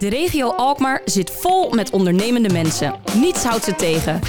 De 0.00 0.08
regio 0.08 0.50
Alkmaar 0.50 1.00
zit 1.04 1.30
vol 1.30 1.70
met 1.70 1.90
ondernemende 1.90 2.52
mensen. 2.52 2.94
Niets 3.14 3.44
houdt 3.44 3.64
ze 3.64 3.74
tegen. 3.74 4.20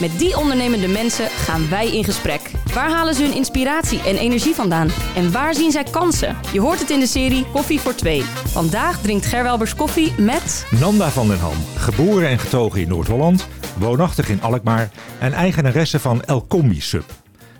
Met 0.00 0.18
die 0.18 0.36
ondernemende 0.36 0.88
mensen 0.88 1.30
gaan 1.30 1.68
wij 1.68 1.96
in 1.96 2.04
gesprek. 2.04 2.50
Waar 2.74 2.90
halen 2.90 3.14
ze 3.14 3.22
hun 3.22 3.34
inspiratie 3.34 4.02
en 4.02 4.16
energie 4.16 4.54
vandaan? 4.54 4.88
En 5.16 5.32
waar 5.32 5.54
zien 5.54 5.70
zij 5.70 5.84
kansen? 5.84 6.36
Je 6.52 6.60
hoort 6.60 6.80
het 6.80 6.90
in 6.90 7.00
de 7.00 7.06
serie 7.06 7.46
Koffie 7.52 7.80
voor 7.80 7.94
Twee. 7.94 8.22
Vandaag 8.46 9.00
drinkt 9.00 9.26
Gerwelbers 9.26 9.74
koffie 9.74 10.12
met... 10.18 10.66
Nanda 10.80 11.10
van 11.10 11.28
den 11.28 11.38
Ham, 11.38 11.56
geboren 11.76 12.28
en 12.28 12.38
getogen 12.38 12.80
in 12.80 12.88
Noord-Holland, 12.88 13.46
woonachtig 13.78 14.28
in 14.28 14.42
Alkmaar 14.42 14.90
en 15.20 15.32
eigenaresse 15.32 15.98
van 15.98 16.24
El 16.24 16.46
Combi 16.46 16.80
Sub. 16.80 17.04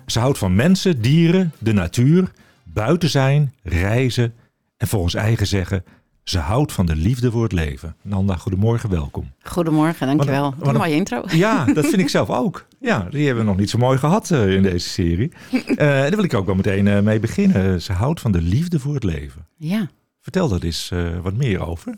Ze 0.05 0.19
houdt 0.19 0.37
van 0.37 0.55
mensen, 0.55 1.01
dieren, 1.01 1.53
de 1.59 1.73
natuur, 1.73 2.31
buiten 2.63 3.09
zijn, 3.09 3.53
reizen 3.63 4.33
en 4.77 4.87
volgens 4.87 5.13
eigen 5.13 5.47
zeggen, 5.47 5.83
ze 6.23 6.39
houdt 6.39 6.71
van 6.71 6.85
de 6.85 6.95
liefde 6.95 7.31
voor 7.31 7.43
het 7.43 7.51
leven. 7.51 7.95
Nanda, 8.01 8.35
goedemorgen, 8.35 8.89
welkom. 8.89 9.31
Goedemorgen, 9.43 10.07
dankjewel. 10.07 10.43
Wat 10.43 10.53
Wat 10.57 10.67
een- 10.67 10.73
een 10.73 10.79
mooie 10.81 10.95
intro. 10.95 11.23
Ja, 11.27 11.65
dat 11.65 11.85
vind 11.85 11.97
ik 12.01 12.09
zelf 12.19 12.29
ook. 12.29 12.67
Ja, 12.79 13.07
die 13.09 13.25
hebben 13.25 13.43
we 13.43 13.49
nog 13.49 13.59
niet 13.59 13.69
zo 13.69 13.77
mooi 13.77 13.97
gehad 13.97 14.31
eh, 14.31 14.53
in 14.55 14.61
deze 14.63 14.89
serie. 14.89 15.31
Eh, 15.51 15.75
daar 15.77 16.09
wil 16.15 16.23
ik 16.23 16.33
ook 16.33 16.45
wel 16.45 16.55
meteen 16.55 16.87
eh, 16.87 16.99
mee 17.01 17.19
beginnen. 17.19 17.81
Ze 17.81 17.93
houdt 17.93 18.19
van 18.21 18.31
de 18.31 18.41
liefde 18.41 18.79
voor 18.79 18.93
het 18.93 19.03
leven. 19.03 19.47
Ja. 19.57 19.89
Vertel 20.21 20.47
daar 20.49 20.61
eens 20.61 20.91
wat 21.21 21.33
meer 21.33 21.65
over. 21.67 21.97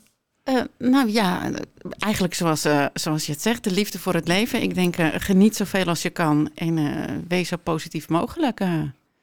Nou 0.78 1.10
ja, 1.12 1.50
eigenlijk 2.00 2.34
zoals, 2.34 2.66
zoals 2.94 3.26
je 3.26 3.32
het 3.32 3.42
zegt, 3.42 3.64
de 3.64 3.72
liefde 3.72 4.00
voor 4.00 4.14
het 4.14 4.28
leven. 4.28 4.62
Ik 4.62 4.76
denk, 4.76 4.96
geniet 5.18 5.56
zoveel 5.56 5.86
als 5.86 6.02
je 6.02 6.10
kan 6.10 6.50
en 6.56 6.78
wees 7.28 7.48
zo 7.48 7.56
positief 7.64 8.10
mogelijk. 8.10 8.60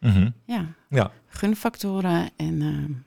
Mhm. 0.00 0.30
ja, 0.46 0.64
Ja, 0.88 1.10
gunfactoren 1.28 2.30
en 2.36 3.04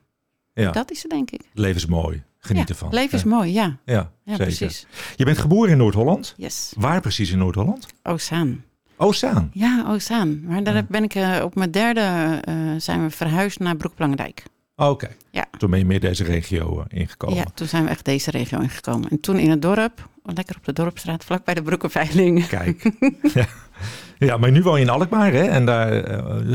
ja. 0.54 0.72
dat 0.72 0.92
is 0.92 1.02
het 1.02 1.12
denk 1.12 1.32
ik. 1.32 1.42
leven 1.54 1.76
is 1.76 1.86
mooi. 1.86 2.24
Geniet 2.40 2.68
ja, 2.68 2.74
ervan. 2.74 2.90
Leven 2.94 3.18
is 3.18 3.24
Ja. 3.24 3.30
mooi, 3.30 3.54
ja. 3.54 3.78
Ja, 3.86 4.12
zeker. 4.26 4.46
precies. 4.46 4.86
Je 5.16 5.26
bent 5.26 5.38
geboren 5.38 5.72
in 5.72 5.78
Noord-Holland. 5.78 6.34
Yes. 6.38 6.74
Waar 6.78 7.02
precies 7.02 7.32
in 7.32 7.38
Noord-Holland? 7.38 7.88
Ozaan. 8.04 8.64
Oostzaan. 8.98 9.50
Ja, 9.54 9.86
Ozaan. 9.88 10.42
Maar 10.46 10.64
daar 10.64 10.86
ben 10.90 11.04
ik 11.04 11.16
eh, 11.16 11.42
op 11.44 11.56
mijn 11.56 11.72
derde 11.72 12.40
eh, 12.42 12.56
zijn 12.78 13.04
we 13.04 13.10
verhuisd 13.10 13.60
naar 13.60 13.76
Broekplangendijk. 13.76 14.44
Oké. 14.76 15.10
Ja. 15.32 15.46
Toen 15.58 15.70
ben 15.70 15.80
je 15.80 15.86
meer 15.86 16.00
deze 16.00 16.24
regio 16.24 16.80
eh, 16.80 17.00
ingekomen. 17.00 17.36
Ja, 17.38 17.46
toen 17.54 17.68
zijn 17.68 17.84
we 17.84 17.90
echt 17.90 18.06
deze 18.06 18.32
regio 18.32 18.60
ingekomen. 18.60 19.10
En 19.10 19.20
toen 19.20 19.38
in 19.38 19.50
het 19.50 19.62
dorp, 19.62 20.10
lekker 20.24 20.56
op 20.56 20.66
de 20.66 20.74
dorpstraat, 20.74 21.24
vlak 21.24 21.46
bij 21.46 21.54
de 21.54 21.62
Broekenveiling. 21.62 22.48
Kijk. 22.48 22.92
ja. 23.34 23.46
ja, 24.18 24.38
maar 24.38 24.52
nu 24.52 24.62
woon 24.62 24.76
je 24.80 24.86
in 24.86 24.90
Alkmaar, 24.92 25.32
hè? 25.32 25.44
En 25.44 25.66
daar 25.66 26.04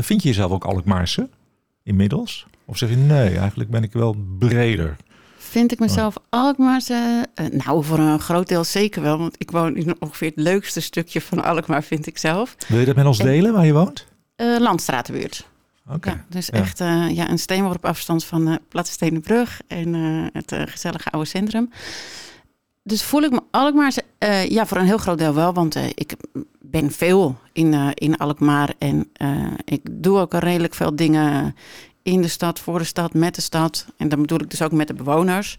vind 0.03 0.21
je 0.21 0.27
jezelf 0.27 0.51
ook 0.51 0.65
Alkmaarse 0.65 1.29
inmiddels? 1.89 2.45
Of 2.65 2.77
zeg 2.77 2.89
je 2.89 2.95
nee, 2.95 3.37
eigenlijk 3.37 3.69
ben 3.69 3.83
ik 3.83 3.93
wel 3.93 4.15
breder. 4.39 4.95
Vind 5.37 5.71
ik 5.71 5.79
mezelf 5.79 6.15
Alkmaarse? 6.29 7.25
Eh, 7.35 7.45
nou, 7.45 7.83
voor 7.83 7.99
een 7.99 8.19
groot 8.19 8.47
deel 8.47 8.63
zeker 8.63 9.01
wel. 9.01 9.17
Want 9.17 9.35
ik 9.37 9.51
woon 9.51 9.75
in 9.75 9.95
ongeveer 9.99 10.27
het 10.27 10.39
leukste 10.39 10.79
stukje 10.81 11.21
van 11.21 11.43
Alkmaar, 11.43 11.83
vind 11.83 12.07
ik 12.07 12.17
zelf. 12.17 12.55
Wil 12.67 12.79
je 12.79 12.85
dat 12.85 12.95
met 12.95 13.05
ons 13.05 13.19
En- 13.19 13.25
delen 13.25 13.53
waar 13.53 13.65
je 13.65 13.73
woont? 13.73 14.05
Eh 14.35 14.55
Landstratenbuurt. 14.59 15.47
Oké. 15.89 16.09
Ja, 16.09 16.25
dus 16.29 16.47
Ja. 16.47 16.53
echt 16.53 16.79
eh, 16.81 17.09
ja, 17.15 17.29
een 17.29 17.39
steenworp 17.39 17.85
afstand 17.85 18.25
van 18.25 18.45
de 18.45 18.61
Platte 18.69 19.19
Brug 19.23 19.61
en 19.67 19.93
het 20.33 20.55
gezellige 20.65 21.09
oude 21.09 21.27
centrum. 21.27 21.69
Dus 22.89 23.03
voel 23.03 23.21
ik 23.21 23.31
me 23.31 23.41
Alkmaarse? 23.51 24.03
Eh, 24.17 24.47
ja, 24.47 24.65
voor 24.65 24.77
een 24.77 24.85
heel 24.85 24.97
groot 24.97 25.17
deel 25.17 25.33
wel. 25.33 25.53
Want 25.53 25.75
eh, 25.75 25.85
ik 25.87 26.15
ben 26.59 26.91
veel 26.91 27.35
in, 27.53 27.73
eh, 27.73 27.89
in 27.93 28.17
Alkmaar. 28.17 28.73
En 28.77 29.11
ik 29.65 29.81
doe 29.91 30.19
ook 30.19 30.33
al 30.33 30.39
redelijk 30.39 30.73
veel 30.73 30.95
dingen 30.95 31.55
in 32.03 32.21
de 32.21 32.27
stad, 32.27 32.59
voor 32.59 32.79
de 32.79 32.85
stad, 32.85 33.13
met 33.13 33.35
de 33.35 33.41
stad. 33.41 33.85
En 33.97 34.09
dan 34.09 34.21
bedoel 34.21 34.39
ik 34.39 34.49
dus 34.49 34.61
ook 34.61 34.71
met 34.71 34.87
de 34.87 34.93
bewoners. 34.93 35.57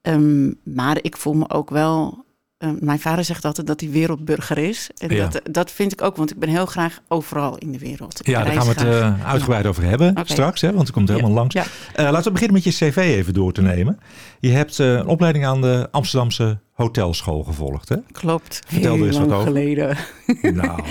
Ehm, 0.00 0.52
maar 0.62 0.98
ik 1.02 1.16
voel 1.16 1.34
me 1.34 1.48
ook 1.48 1.70
wel... 1.70 2.24
eh, 2.60 2.70
mijn 2.80 3.00
vader 3.00 3.24
zegt 3.24 3.44
altijd 3.44 3.66
dat 3.66 3.80
hij 3.80 3.90
wereldburger 3.90 4.58
is. 4.58 4.90
En 4.98 5.14
Ja. 5.14 5.26
dat, 5.28 5.42
dat 5.54 5.70
vind 5.70 5.92
ik 5.92 6.02
ook, 6.02 6.16
want 6.16 6.30
ik 6.30 6.38
ben 6.38 6.48
heel 6.48 6.66
graag 6.66 7.00
overal 7.08 7.58
in 7.58 7.72
de 7.72 7.78
wereld. 7.78 8.20
Ja, 8.22 8.42
daar 8.44 8.52
gaan 8.52 8.74
we 8.74 8.80
het 8.80 8.84
eh, 8.84 9.26
uitgebreid 9.28 9.66
over 9.66 9.82
hebben 9.82 10.14
straks, 10.24 10.60
hè, 10.60 10.72
want 10.72 10.86
er 10.88 10.94
komt 10.94 11.08
helemaal 11.08 11.30
Ja. 11.30 11.36
langs. 11.36 11.54
Ja. 11.54 11.64
Eh, 11.94 12.04
laten 12.10 12.24
we 12.24 12.30
beginnen 12.30 12.56
met 12.64 12.64
je 12.64 12.70
cv 12.90 12.96
even 12.96 13.34
door 13.34 13.52
te 13.52 13.62
nemen. 13.62 13.98
Je 14.40 14.50
hebt 14.50 14.78
eh, 14.78 14.92
een 14.92 15.06
opleiding 15.06 15.46
aan 15.46 15.60
de 15.60 15.88
Amsterdamse 15.90 16.58
hotelschool 16.72 17.42
gevolgd, 17.42 17.88
hè? 17.88 17.96
Klopt. 18.12 18.60
Vertel 18.66 18.90
er 18.92 18.96
Heel 18.98 19.06
eens 19.06 19.18
wat 19.18 19.26
lang 19.26 19.40
over. 19.40 19.52
geleden. 19.52 19.96
nou, 20.54 20.80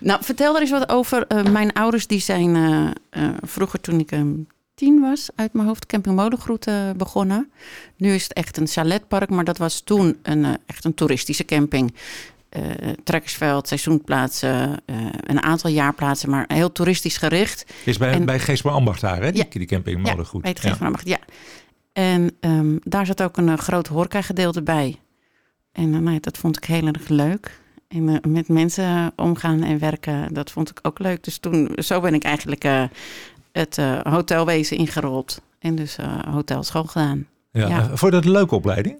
Nou, 0.00 0.24
vertel 0.24 0.54
er 0.54 0.60
eens 0.60 0.70
wat 0.70 0.88
over. 0.88 1.26
Eh, 1.26 1.44
mijn 1.44 1.72
ouders 1.72 2.06
die 2.06 2.20
zijn 2.20 2.56
eh, 2.56 3.22
eh, 3.24 3.30
vroeger 3.46 3.80
toen 3.80 3.98
ik 4.00 4.10
ehm, 4.12 4.28
tien 4.78 5.00
was 5.00 5.28
uit 5.34 5.52
mijn 5.52 5.66
hoofd 5.66 5.86
Camping 5.86 6.16
Molengroet 6.16 6.66
eh, 6.66 6.90
begonnen. 6.96 7.50
Nu 7.96 8.12
is 8.12 8.22
het 8.22 8.32
echt 8.32 8.56
een 8.56 8.66
chaletpark, 8.66 9.30
maar 9.30 9.44
dat 9.44 9.58
was 9.58 9.80
toen 9.80 10.18
een, 10.22 10.44
eh, 10.44 10.52
echt 10.66 10.84
een 10.84 10.94
toeristische 10.94 11.44
camping. 11.44 11.94
Eh 12.48 12.62
trekkersveld, 13.04 13.68
seizoenplaatsen, 13.68 14.80
eh, 14.86 14.96
een 15.26 15.42
aantal 15.42 15.70
jaarplaatsen, 15.70 16.30
maar 16.30 16.44
heel 16.48 16.72
toeristisch 16.72 17.16
gericht. 17.16 17.72
is 17.84 17.98
bij, 17.98 18.10
En- 18.12 18.24
bij 18.24 18.38
Geesper 18.40 18.70
Ambacht 18.70 19.00
daar, 19.00 19.22
hè? 19.22 19.32
Die, 19.32 19.42
Ja. 19.42 19.58
die 19.58 19.66
camping 19.66 20.06
Ja, 20.06 20.10
Molengoed. 20.12 20.42
Bij 20.42 20.50
het 20.50 20.62
Ja. 20.62 20.76
Ambacht, 20.80 21.08
ja. 21.08 21.18
En 21.92 22.36
ehm, 22.40 22.76
daar 22.82 23.06
zat 23.06 23.22
ook 23.22 23.36
een 23.36 23.58
groot 23.58 23.86
horecagedeelte 23.86 24.62
bij. 24.62 24.96
En 25.72 25.90
nou 25.90 26.10
ja, 26.12 26.18
dat 26.20 26.38
vond 26.38 26.56
ik 26.56 26.64
heel 26.64 26.86
erg 26.86 27.08
leuk. 27.08 27.60
En 27.88 28.20
met 28.28 28.48
mensen 28.48 29.12
omgaan 29.16 29.62
en 29.62 29.78
werken, 29.78 30.34
dat 30.34 30.50
vond 30.50 30.70
ik 30.70 30.78
ook 30.82 30.98
leuk. 30.98 31.24
Dus 31.24 31.38
toen, 31.38 31.70
zo 31.76 32.00
ben 32.00 32.14
ik 32.14 32.22
eigenlijk 32.24 32.64
het 33.58 33.78
eh, 33.78 34.00
hotelwezen 34.02 34.76
ingerold. 34.76 35.40
En 35.58 35.74
dus 35.74 35.96
eh 35.98 36.18
hotelschool 36.30 36.84
gedaan. 36.84 37.26
Ja. 37.52 37.68
Ja. 37.68 37.78
Eh, 37.78 37.84
Vond 37.86 38.00
je 38.00 38.10
dat 38.10 38.24
een 38.24 38.30
leuke 38.30 38.54
opleiding? 38.54 38.96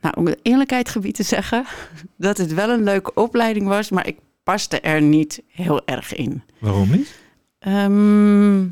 Nou, 0.00 0.14
om 0.16 0.24
de 0.24 0.38
eerlijkheid 0.42 0.88
gebied 0.88 1.14
te 1.14 1.22
zeggen, 1.22 1.64
dat 2.16 2.38
het 2.38 2.54
wel 2.54 2.70
een 2.70 2.82
leuke 2.84 3.14
opleiding 3.14 3.66
was, 3.66 3.90
maar 3.90 4.06
ik 4.06 4.18
paste 4.42 4.80
er 4.80 5.02
niet 5.02 5.42
heel 5.48 5.86
erg 5.86 6.14
in. 6.14 6.42
Waarom 6.58 6.90
niet? 6.90 7.14
Ehm, 7.58 8.64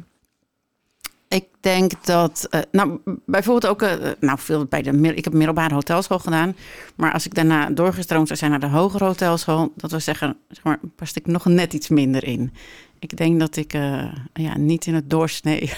ik 1.32 1.44
denk 1.60 2.04
dat, 2.04 2.46
eh, 2.50 2.60
nou 2.70 2.98
bijvoorbeeld 3.26 3.72
ook, 3.72 3.82
eh, 3.82 4.10
nou 4.20 4.38
veel 4.38 4.64
bij 4.66 4.82
de, 4.82 5.14
ik 5.14 5.24
heb 5.24 5.32
middelbare 5.32 5.74
hotelschool 5.74 6.18
gedaan, 6.18 6.56
maar 6.94 7.12
als 7.12 7.26
ik 7.26 7.34
daarna 7.34 7.70
doorgestroomd 7.70 8.26
zou 8.26 8.38
zijn 8.38 8.50
naar 8.50 8.60
de 8.60 8.66
hogere 8.68 9.04
hotelschool, 9.04 9.72
dat 9.76 9.90
wil 9.90 10.00
zeggen, 10.00 10.36
zeg 10.48 10.64
maar, 10.64 10.80
paste 10.96 11.18
ik 11.18 11.26
nog 11.26 11.44
net 11.44 11.72
iets 11.72 11.88
minder 11.88 12.24
in. 12.24 12.52
Ik 12.98 13.16
denk 13.16 13.40
dat 13.40 13.56
ik 13.56 13.72
eh, 13.72 14.12
ja, 14.32 14.58
niet 14.58 14.86
in 14.86 14.94
het 14.94 15.10
doorsnee 15.10 15.72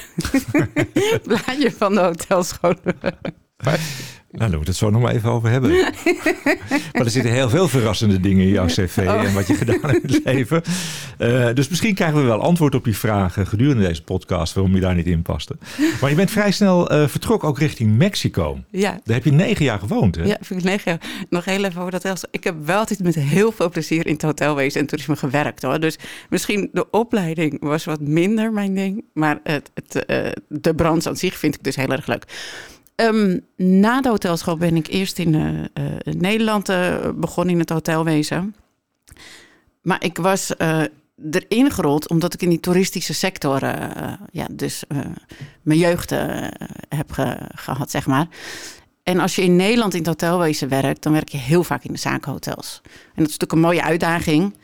blaadje 1.26 1.72
van 1.72 1.94
de 1.94 2.00
hotelschool. 2.00 2.74
Nou, 4.36 4.50
daar 4.50 4.58
moeten 4.58 4.74
we 4.74 4.86
het 4.86 4.92
zo 4.94 4.98
nog 4.98 5.02
maar 5.02 5.14
even 5.14 5.30
over 5.30 5.50
hebben. 5.50 5.70
maar 6.92 7.04
er 7.04 7.10
zitten 7.10 7.32
heel 7.32 7.48
veel 7.48 7.68
verrassende 7.68 8.20
dingen 8.20 8.44
in 8.44 8.50
jouw 8.52 8.66
cv 8.76 8.98
Oh. 9.06 9.24
en 9.24 9.34
wat 9.34 9.46
je 9.46 9.54
gedaan 9.54 9.78
hebt 9.80 10.02
in 10.04 10.14
het 10.14 10.24
leven. 10.24 10.62
Eh, 11.18 11.48
dus 11.54 11.68
misschien 11.68 11.94
krijgen 11.94 12.20
we 12.20 12.24
wel 12.26 12.40
antwoord 12.40 12.74
op 12.74 12.84
die 12.84 12.96
vragen 12.96 13.46
gedurende 13.46 13.86
deze 13.86 14.02
podcast 14.02 14.54
waarom 14.54 14.74
je 14.74 14.80
daar 14.80 14.94
niet 14.94 15.06
in 15.06 15.22
paste. 15.22 15.56
Maar 16.00 16.10
je 16.10 16.16
bent 16.16 16.30
vrij 16.30 16.50
snel 16.50 16.90
eh, 16.90 17.08
vertrokken 17.08 17.48
ook 17.48 17.58
richting 17.58 17.96
Mexico. 17.96 18.58
ja. 18.70 18.90
Daar 19.04 19.14
heb 19.16 19.24
je 19.24 19.32
negen 19.32 19.64
jaar 19.64 19.78
gewoond, 19.78 20.14
hè? 20.16 20.22
Ja, 20.24 20.36
vind 20.40 20.60
ik 20.60 20.66
negen. 20.66 20.98
Nog 21.30 21.44
heel 21.44 21.64
even 21.64 21.80
over 21.80 22.00
dat. 22.00 22.28
Ik 22.30 22.44
heb 22.44 22.54
wel 22.64 22.78
altijd 22.78 23.02
met 23.02 23.14
heel 23.14 23.52
veel 23.52 23.68
plezier 23.70 24.06
in 24.06 24.12
het 24.12 24.22
hotelwezen 24.22 24.80
en 24.80 24.86
toerisme 24.86 25.16
gewerkt. 25.16 25.62
Hoor. 25.62 25.80
Dus 25.80 25.98
misschien 26.30 26.68
de 26.72 26.90
opleiding 26.90 27.56
was 27.60 27.84
wat 27.84 28.00
minder 28.00 28.52
mijn 28.52 28.74
ding. 28.74 29.04
Maar 29.12 29.38
het, 29.42 29.70
het, 29.74 30.04
eh, 30.04 30.18
de 30.48 30.74
branche 30.74 31.08
aan 31.08 31.16
zich 31.16 31.38
vind 31.38 31.54
ik 31.54 31.62
dus 31.62 31.76
heel 31.76 31.88
erg 31.88 32.06
leuk. 32.06 32.24
Ehm, 32.94 33.38
na 33.56 34.00
de 34.00 34.08
hotelschool 34.08 34.56
ben 34.56 34.76
ik 34.76 34.86
eerst 34.86 35.18
in 35.18 35.34
eh, 35.34 35.64
eh, 35.86 36.14
Nederland 36.14 36.68
eh, 36.68 37.08
begonnen 37.14 37.54
in 37.54 37.60
het 37.60 37.70
hotelwezen. 37.70 38.54
Maar 39.82 40.04
ik 40.04 40.16
was 40.18 40.52
erin 41.30 41.70
gerold 41.70 42.08
omdat 42.08 42.34
ik 42.34 42.42
in 42.42 42.48
die 42.48 42.60
toeristische 42.60 43.14
sector... 43.14 43.64
ja, 44.30 44.46
dus 44.50 44.84
mijn 45.62 45.78
jeugd 45.78 46.10
heb 46.88 47.12
ge- 47.12 47.48
gehad, 47.54 47.90
zeg 47.90 48.06
maar. 48.06 48.26
En 49.02 49.20
als 49.20 49.34
je 49.34 49.42
in 49.42 49.56
Nederland 49.56 49.92
in 49.92 49.98
het 49.98 50.08
hotelwezen 50.08 50.68
werkt, 50.68 51.02
dan 51.02 51.12
werk 51.12 51.28
je 51.28 51.38
heel 51.38 51.64
vaak 51.64 51.84
in 51.84 51.92
de 51.92 51.98
zakenhotels. 51.98 52.80
En 52.84 52.90
dat 52.92 53.28
is 53.28 53.38
natuurlijk 53.38 53.52
een 53.52 53.60
mooie 53.60 53.82
uitdaging. 53.82 54.54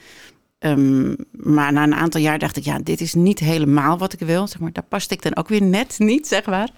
Ehm, 0.61 1.15
maar 1.33 1.73
na 1.73 1.83
een 1.83 1.95
aantal 1.95 2.21
jaar 2.21 2.39
dacht 2.39 2.57
ik, 2.57 2.65
ja, 2.65 2.79
dit 2.79 3.01
is 3.01 3.15
niet 3.15 3.39
helemaal 3.39 3.99
wat 3.99 4.13
ik 4.13 4.19
wil. 4.19 4.47
Zeg 4.47 4.61
maar, 4.61 4.73
daar 4.73 4.85
paste 4.89 5.15
ik 5.15 5.23
dan 5.23 5.37
ook 5.37 5.49
weer 5.49 5.63
net 5.63 5.99
niet, 6.11 6.27
zeg 6.27 6.47
maar. 6.47 6.71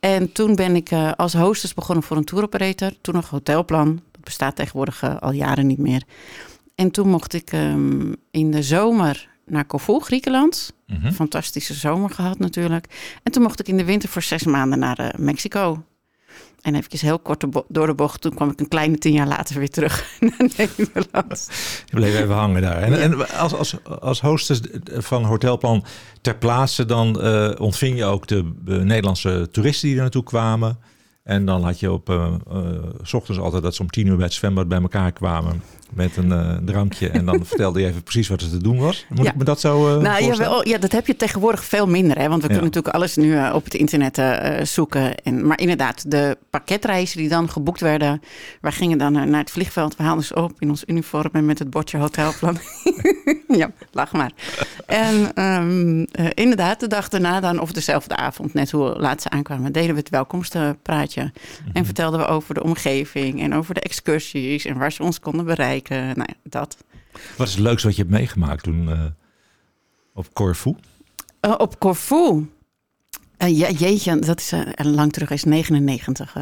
En 0.00 0.32
toen 0.32 0.54
ben 0.54 0.76
ik 0.76 0.90
eh, 0.90 1.12
als 1.12 1.32
hostess 1.32 1.74
begonnen 1.74 2.04
voor 2.04 2.16
een 2.16 2.24
touroperator. 2.24 2.92
Toen 3.00 3.14
nog 3.14 3.30
hotelplan. 3.30 4.00
Dat 4.10 4.24
bestaat 4.24 4.56
tegenwoordig 4.56 5.02
eh, 5.02 5.16
al 5.16 5.32
jaren 5.32 5.66
niet 5.66 5.78
meer. 5.78 6.02
En 6.74 6.90
toen 6.90 7.08
mocht 7.08 7.32
ik 7.32 7.52
ehm, 7.52 8.12
in 8.30 8.50
de 8.50 8.62
zomer 8.62 9.28
naar 9.46 9.66
Corfu, 9.66 10.00
Griekenland. 10.00 10.72
Mhm. 10.86 11.12
Fantastische 11.12 11.74
zomer 11.74 12.10
gehad 12.10 12.38
natuurlijk. 12.38 13.18
En 13.22 13.32
toen 13.32 13.42
mocht 13.42 13.60
ik 13.60 13.68
in 13.68 13.76
de 13.76 13.84
winter 13.84 14.08
voor 14.08 14.22
zes 14.22 14.44
maanden 14.44 14.78
naar 14.78 14.98
eh, 14.98 15.18
Mexico. 15.18 15.82
En 16.60 16.74
eventjes 16.74 17.00
heel 17.00 17.18
kort 17.18 17.44
door 17.68 17.86
de 17.86 17.94
bocht. 17.94 18.20
Toen 18.20 18.34
kwam 18.34 18.50
ik 18.50 18.60
een 18.60 18.68
kleine 18.68 18.98
tien 18.98 19.12
jaar 19.12 19.26
later 19.26 19.58
weer 19.58 19.70
terug 19.70 20.04
naar 20.20 20.48
Nederland. 20.56 21.48
Je 21.84 21.94
bleef 21.94 22.20
even 22.20 22.34
hangen 22.34 22.62
daar. 22.62 22.82
En, 22.82 22.90
Ja. 22.90 22.96
en 22.98 23.30
als, 23.30 23.54
als, 23.54 23.76
als 24.00 24.20
hostess 24.20 24.60
van 24.84 25.24
Hotelplan 25.24 25.84
ter 26.20 26.36
plaatse, 26.36 26.84
dan 26.84 27.20
eh, 27.20 27.50
ontving 27.58 27.96
je 27.96 28.04
ook 28.04 28.26
de 28.26 28.52
eh, 28.66 28.76
Nederlandse 28.76 29.48
toeristen 29.52 29.86
die 29.88 29.96
er 29.96 30.02
naartoe 30.02 30.22
kwamen. 30.22 30.78
En 31.22 31.44
dan 31.44 31.64
had 31.64 31.80
je 31.80 31.92
op 31.92 32.10
uh, 32.10 32.32
s 33.02 33.12
ochtends 33.12 33.40
altijd 33.40 33.62
dat 33.62 33.74
ze 33.74 33.82
om 33.82 33.90
tien 33.90 34.06
uur 34.06 34.16
bij 34.16 34.24
het 34.24 34.34
zwembad 34.34 34.68
bij 34.68 34.80
elkaar 34.80 35.12
kwamen 35.12 35.62
met 35.92 36.16
een 36.16 36.30
uh, 36.30 36.56
drankje. 36.64 37.08
En 37.10 37.24
dan 37.24 37.44
vertelde 37.46 37.80
je 37.80 37.86
even 37.86 38.02
precies 38.02 38.28
wat 38.28 38.40
er 38.40 38.50
te 38.50 38.62
doen 38.62 38.78
was. 38.78 39.06
Moet 39.08 39.24
ja. 39.24 39.30
ik 39.30 39.36
me 39.36 39.44
dat 39.44 39.60
zo 39.60 39.96
uh, 39.96 40.02
nou, 40.02 40.68
ja, 40.68 40.78
dat 40.78 40.92
heb 40.92 41.06
je 41.06 41.16
tegenwoordig 41.16 41.64
veel 41.64 41.86
minder. 41.86 42.18
Hè? 42.18 42.28
Want 42.28 42.42
we 42.42 42.46
kunnen 42.46 42.64
natuurlijk 42.64 42.94
alles 42.94 43.16
nu 43.16 43.32
uh, 43.32 43.50
op 43.54 43.64
het 43.64 43.74
internet 43.74 44.20
zoeken. 44.62 45.14
En, 45.14 45.46
maar 45.46 45.60
inderdaad, 45.60 46.10
de 46.10 46.38
pakketreizen 46.50 47.18
die 47.18 47.28
dan 47.28 47.50
geboekt 47.50 47.80
werden. 47.80 48.22
Wij 48.60 48.72
gingen 48.72 48.98
dan 48.98 49.12
naar 49.12 49.40
het 49.40 49.50
vliegveld. 49.50 49.96
We 49.96 50.02
haalden 50.02 50.24
ze 50.24 50.34
op 50.34 50.52
in 50.58 50.68
ons 50.68 50.82
uniform 50.86 51.30
en 51.32 51.46
met 51.46 51.58
het 51.58 51.70
bordje 51.70 51.98
hotelplan. 51.98 52.58
ja, 53.60 53.70
lach 53.92 54.12
maar. 54.12 54.32
En 54.86 55.44
um, 55.44 56.06
inderdaad, 56.34 56.80
de 56.80 56.86
dag 56.86 57.08
daarna 57.08 57.40
dan, 57.40 57.60
of 57.60 57.72
dezelfde 57.72 58.16
avond, 58.16 58.54
net 58.54 58.70
hoe 58.70 58.98
laat 58.98 59.22
ze 59.22 59.30
aankwamen, 59.30 59.72
deden 59.72 59.94
we 59.94 60.00
het 60.00 60.10
welkomstpraatje. 60.10 61.22
Mm 61.22 61.30
-hmm. 61.64 61.72
En 61.72 61.84
vertelden 61.84 62.20
we 62.20 62.26
over 62.26 62.54
de 62.54 62.62
omgeving 62.62 63.40
en 63.40 63.54
over 63.54 63.74
de 63.74 63.80
excursies 63.80 64.64
en 64.64 64.78
waar 64.78 64.92
ze 64.92 65.02
ons 65.02 65.20
konden 65.20 65.44
bereiken. 65.44 65.77
Nou 65.88 66.14
ja, 66.14 66.34
dat. 66.42 66.76
Wat 67.36 67.48
is 67.48 67.54
het 67.54 67.62
leukste 67.62 67.86
wat 67.86 67.96
je 67.96 68.02
hebt 68.02 68.14
meegemaakt 68.14 68.62
toen 68.62 68.88
uh, 68.88 69.04
op 70.14 70.32
Corfu? 70.32 70.74
Uh, 71.46 71.54
op 71.58 71.78
Corfu? 71.78 72.48
Uh, 73.38 73.58
ja, 73.58 73.70
jeetje, 73.70 74.18
dat 74.18 74.40
is 74.40 74.52
lang 74.76 75.12
terug, 75.12 75.30
is 75.30 75.44
99. 75.44 76.34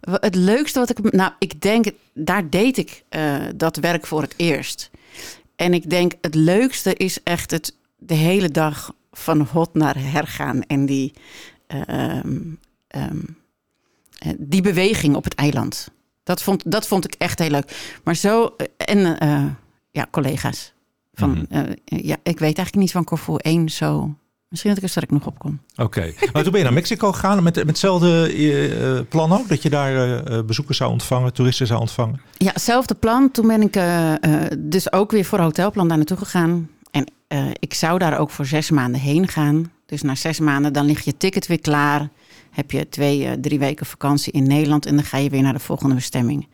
het 0.00 0.34
leukste 0.34 0.78
wat 0.78 0.90
ik... 0.90 1.12
Nou, 1.12 1.32
ik 1.38 1.60
denk, 1.60 1.90
daar 2.14 2.50
deed 2.50 2.76
ik 2.76 3.04
dat 3.54 3.76
werk 3.76 4.06
voor 4.06 4.22
het 4.22 4.34
eerst. 4.36 4.90
En 5.56 5.74
ik 5.74 5.90
denk, 5.90 6.12
het 6.20 6.34
leukste 6.34 6.94
is 6.94 7.22
echt 7.22 7.50
het 7.50 7.76
de 7.98 8.14
hele 8.14 8.48
dag 8.48 8.94
van 9.12 9.40
hot 9.40 9.74
naar 9.74 9.96
her 9.98 10.26
gaan. 10.26 10.62
En 10.62 10.86
die, 10.86 11.12
um, 11.88 12.58
um, 12.96 13.36
die 14.38 14.62
beweging 14.62 15.16
op 15.16 15.24
het 15.24 15.34
eiland. 15.34 15.90
Dat 16.26 16.42
vond, 16.42 16.62
dat 16.70 16.86
vond 16.86 17.04
ik 17.04 17.14
echt 17.18 17.38
heel 17.38 17.50
leuk. 17.50 17.98
Maar 18.04 18.14
zo, 18.14 18.54
eh, 18.56 18.66
en 18.76 19.22
uh, 19.22 19.44
ja, 19.90 20.06
collega's. 20.10 20.72
Van, 21.14 21.30
mm 21.30 21.46
-hmm. 21.48 21.66
uh, 21.68 22.04
ja, 22.04 22.16
ik 22.22 22.38
weet 22.38 22.56
eigenlijk 22.56 22.74
niet 22.74 22.90
van 22.90 23.04
Corfu 23.04 23.36
1 23.36 23.68
zo. 23.68 24.14
Misschien 24.48 24.70
dat 24.70 24.78
ik 24.78 24.84
er 24.84 24.90
straks 24.90 25.12
nog 25.12 25.26
op 25.26 25.38
kom. 25.38 25.60
Oké. 25.72 25.82
Okay. 25.82 26.14
Maar 26.32 26.42
toen 26.42 26.50
ben 26.50 26.60
je 26.60 26.66
naar 26.66 26.72
Mexico 26.72 27.12
gegaan 27.12 27.42
met, 27.42 27.54
met 27.56 27.66
hetzelfde 27.66 28.36
uh, 28.36 29.00
plan 29.08 29.32
ook? 29.32 29.48
Dat 29.48 29.62
je 29.62 29.70
daar 29.70 30.44
bezoekers 30.44 30.78
zou 30.78 30.90
ontvangen, 30.90 31.32
toeristen 31.32 31.66
zou 31.66 31.80
ontvangen? 31.80 32.20
Ja, 32.36 32.52
hetzelfde 32.52 32.94
plan. 32.94 33.30
Toen 33.30 33.46
ben 33.46 33.62
ik 33.62 33.78
dus 34.58 34.92
ook 34.92 35.10
weer 35.10 35.24
voor 35.24 35.40
hotelplan 35.40 35.88
daar 35.88 35.96
naartoe 35.96 36.16
gegaan. 36.16 36.70
En 36.90 37.06
ik 37.58 37.74
zou 37.74 37.98
daar 37.98 38.18
ook 38.18 38.30
voor 38.30 38.46
zes 38.46 38.70
maanden 38.70 39.00
heen 39.00 39.28
gaan. 39.28 39.72
Dus 39.86 40.02
na 40.02 40.14
zes 40.14 40.40
maanden 40.40 40.72
dan 40.72 40.86
ligt 40.86 41.04
je 41.04 41.16
ticket 41.16 41.46
weer 41.46 41.60
klaar 41.60 42.08
heb 42.56 42.70
je 42.70 42.88
twee, 42.88 43.24
uh, 43.24 43.32
drie 43.32 43.58
weken 43.58 43.86
vakantie 43.86 44.32
in 44.32 44.46
Nederland 44.46 44.86
en 44.86 44.94
dan 44.94 45.04
ga 45.04 45.16
je 45.16 45.30
weer 45.30 45.42
naar 45.42 45.52
de 45.52 45.58
volgende 45.58 45.94
bestemming. 45.94 46.48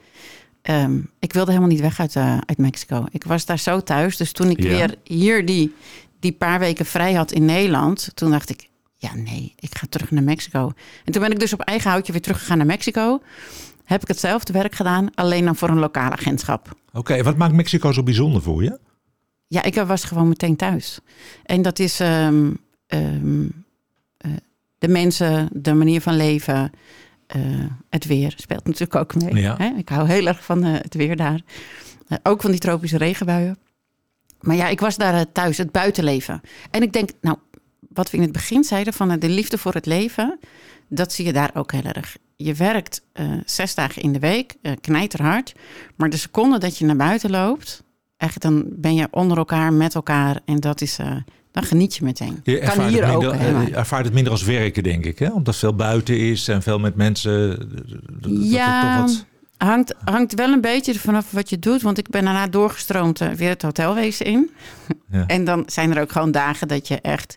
Um, 0.62 1.10
ik 1.18 1.32
wilde 1.32 1.50
helemaal 1.50 1.72
niet 1.72 1.80
weg 1.80 2.00
uit, 2.00 2.14
uh, 2.14 2.38
uit 2.46 2.58
Mexico. 2.58 3.04
Ik 3.10 3.24
was 3.24 3.44
daar 3.44 3.58
zo 3.58 3.80
thuis. 3.80 4.16
Dus 4.16 4.32
toen 4.32 4.50
ik 4.50 4.62
ja. 4.62 4.68
weer 4.68 4.94
hier 5.04 5.46
die, 5.46 5.74
die 6.20 6.32
paar 6.32 6.58
weken 6.58 6.86
vrij 6.86 7.12
had 7.12 7.32
in 7.32 7.44
Nederland, 7.44 8.10
toen 8.14 8.30
dacht 8.30 8.50
ik, 8.50 8.68
ja 8.96 9.14
nee, 9.14 9.54
ik 9.58 9.76
ga 9.78 9.86
terug 9.88 10.10
naar 10.10 10.22
Mexico. 10.22 10.72
En 11.04 11.12
toen 11.12 11.22
ben 11.22 11.30
ik 11.30 11.38
dus 11.38 11.52
op 11.52 11.60
eigen 11.60 11.90
houtje 11.90 12.12
weer 12.12 12.20
teruggegaan 12.20 12.56
naar 12.56 12.66
Mexico. 12.66 13.22
Heb 13.84 14.02
ik 14.02 14.08
hetzelfde 14.08 14.52
werk 14.52 14.74
gedaan, 14.74 15.14
alleen 15.14 15.44
dan 15.44 15.56
voor 15.56 15.68
een 15.68 15.78
lokaal 15.78 16.10
agentschap. 16.10 16.68
Oké, 16.88 16.98
okay, 16.98 17.22
wat 17.22 17.36
maakt 17.36 17.54
Mexico 17.54 17.92
zo 17.92 18.02
bijzonder 18.02 18.42
voor 18.42 18.62
je? 18.62 18.78
Ja, 19.46 19.62
ik 19.62 19.74
was 19.74 20.04
gewoon 20.04 20.28
meteen 20.28 20.56
thuis. 20.56 21.00
En 21.44 21.62
dat 21.62 21.78
is 21.78 22.00
um, 22.00 22.58
um, 22.86 23.64
de 24.82 24.88
mensen, 24.88 25.48
de 25.52 25.74
manier 25.74 26.00
van 26.00 26.16
leven, 26.16 26.72
uh, 27.36 27.42
het 27.90 28.04
weer 28.04 28.34
speelt 28.36 28.64
natuurlijk 28.66 28.94
ook 28.94 29.14
mee. 29.14 29.42
Ja. 29.42 29.54
Hè? 29.58 29.72
Ik 29.76 29.88
hou 29.88 30.08
heel 30.08 30.26
erg 30.26 30.44
van 30.44 30.66
uh, 30.66 30.72
het 30.72 30.94
weer 30.94 31.16
daar. 31.16 31.40
Uh, 32.08 32.18
ook 32.22 32.40
van 32.40 32.50
die 32.50 32.60
tropische 32.60 32.96
regenbuien. 32.96 33.58
Maar 34.40 34.56
ja, 34.56 34.68
ik 34.68 34.80
was 34.80 34.96
daar 34.96 35.32
thuis, 35.32 35.58
het 35.58 35.72
buitenleven. 35.72 36.40
En 36.70 36.82
ik 36.82 36.92
denk, 36.92 37.10
nou, 37.20 37.36
wat 37.88 38.10
we 38.10 38.16
in 38.16 38.22
het 38.22 38.32
begin 38.32 38.64
zeiden 38.64 38.92
van 38.92 39.18
de 39.18 39.28
liefde 39.28 39.58
voor 39.58 39.74
het 39.74 39.86
leven, 39.86 40.38
dat 40.88 41.12
zie 41.12 41.24
je 41.24 41.32
daar 41.32 41.50
ook 41.54 41.72
heel 41.72 41.82
erg. 41.92 42.16
Je 42.36 42.54
werkt 42.54 43.02
zes 43.44 43.74
dagen 43.74 44.02
in 44.02 44.12
de 44.12 44.18
week, 44.18 44.54
knijterhard. 44.80 45.52
Maar 45.96 46.10
de 46.10 46.16
seconde 46.16 46.58
dat 46.58 46.78
je 46.78 46.84
naar 46.84 46.96
buiten 46.96 47.30
loopt, 47.30 47.82
echt, 48.16 48.40
dan 48.40 48.64
ben 48.68 48.94
je 48.94 49.08
onder 49.10 49.38
elkaar, 49.38 49.72
met 49.72 49.94
elkaar. 49.94 50.40
En 50.44 50.56
dat 50.56 50.80
is 50.80 50.98
dan 51.52 51.62
geniet 51.62 51.94
je 51.94 52.04
meteen. 52.04 52.40
Je 52.42 52.58
kan 52.58 52.86
hier 52.86 53.14
ook. 53.14 53.22
Minder, 53.22 53.68
je 53.68 53.74
ervaart 53.74 54.04
het 54.04 54.14
minder 54.14 54.32
als 54.32 54.42
werken, 54.42 54.82
denk 54.82 55.04
ik. 55.04 55.18
Hè? 55.18 55.30
Omdat 55.30 55.56
veel 55.56 55.74
buiten 55.74 56.18
is 56.18 56.48
en 56.48 56.62
veel 56.62 56.78
met 56.78 56.94
mensen. 56.94 57.68
Ja, 58.28 58.96
toch 58.96 59.06
wat... 59.06 59.24
hangt, 59.56 59.94
hangt 60.04 60.34
wel 60.34 60.52
een 60.52 60.60
beetje 60.60 60.98
vanaf 60.98 61.30
wat 61.30 61.50
je 61.50 61.58
doet. 61.58 61.82
Want 61.82 61.98
ik 61.98 62.08
ben 62.08 62.24
daarna 62.24 62.46
doorgestroomd 62.46 63.20
uh, 63.20 63.28
weer 63.28 63.48
het 63.48 63.62
hotelwezen 63.62 64.26
in. 64.26 64.50
Ja. 65.10 65.26
en 65.36 65.44
dan 65.44 65.62
zijn 65.66 65.96
er 65.96 66.02
ook 66.02 66.12
gewoon 66.12 66.30
dagen 66.30 66.68
dat 66.68 66.88
je 66.88 67.00
echt 67.00 67.36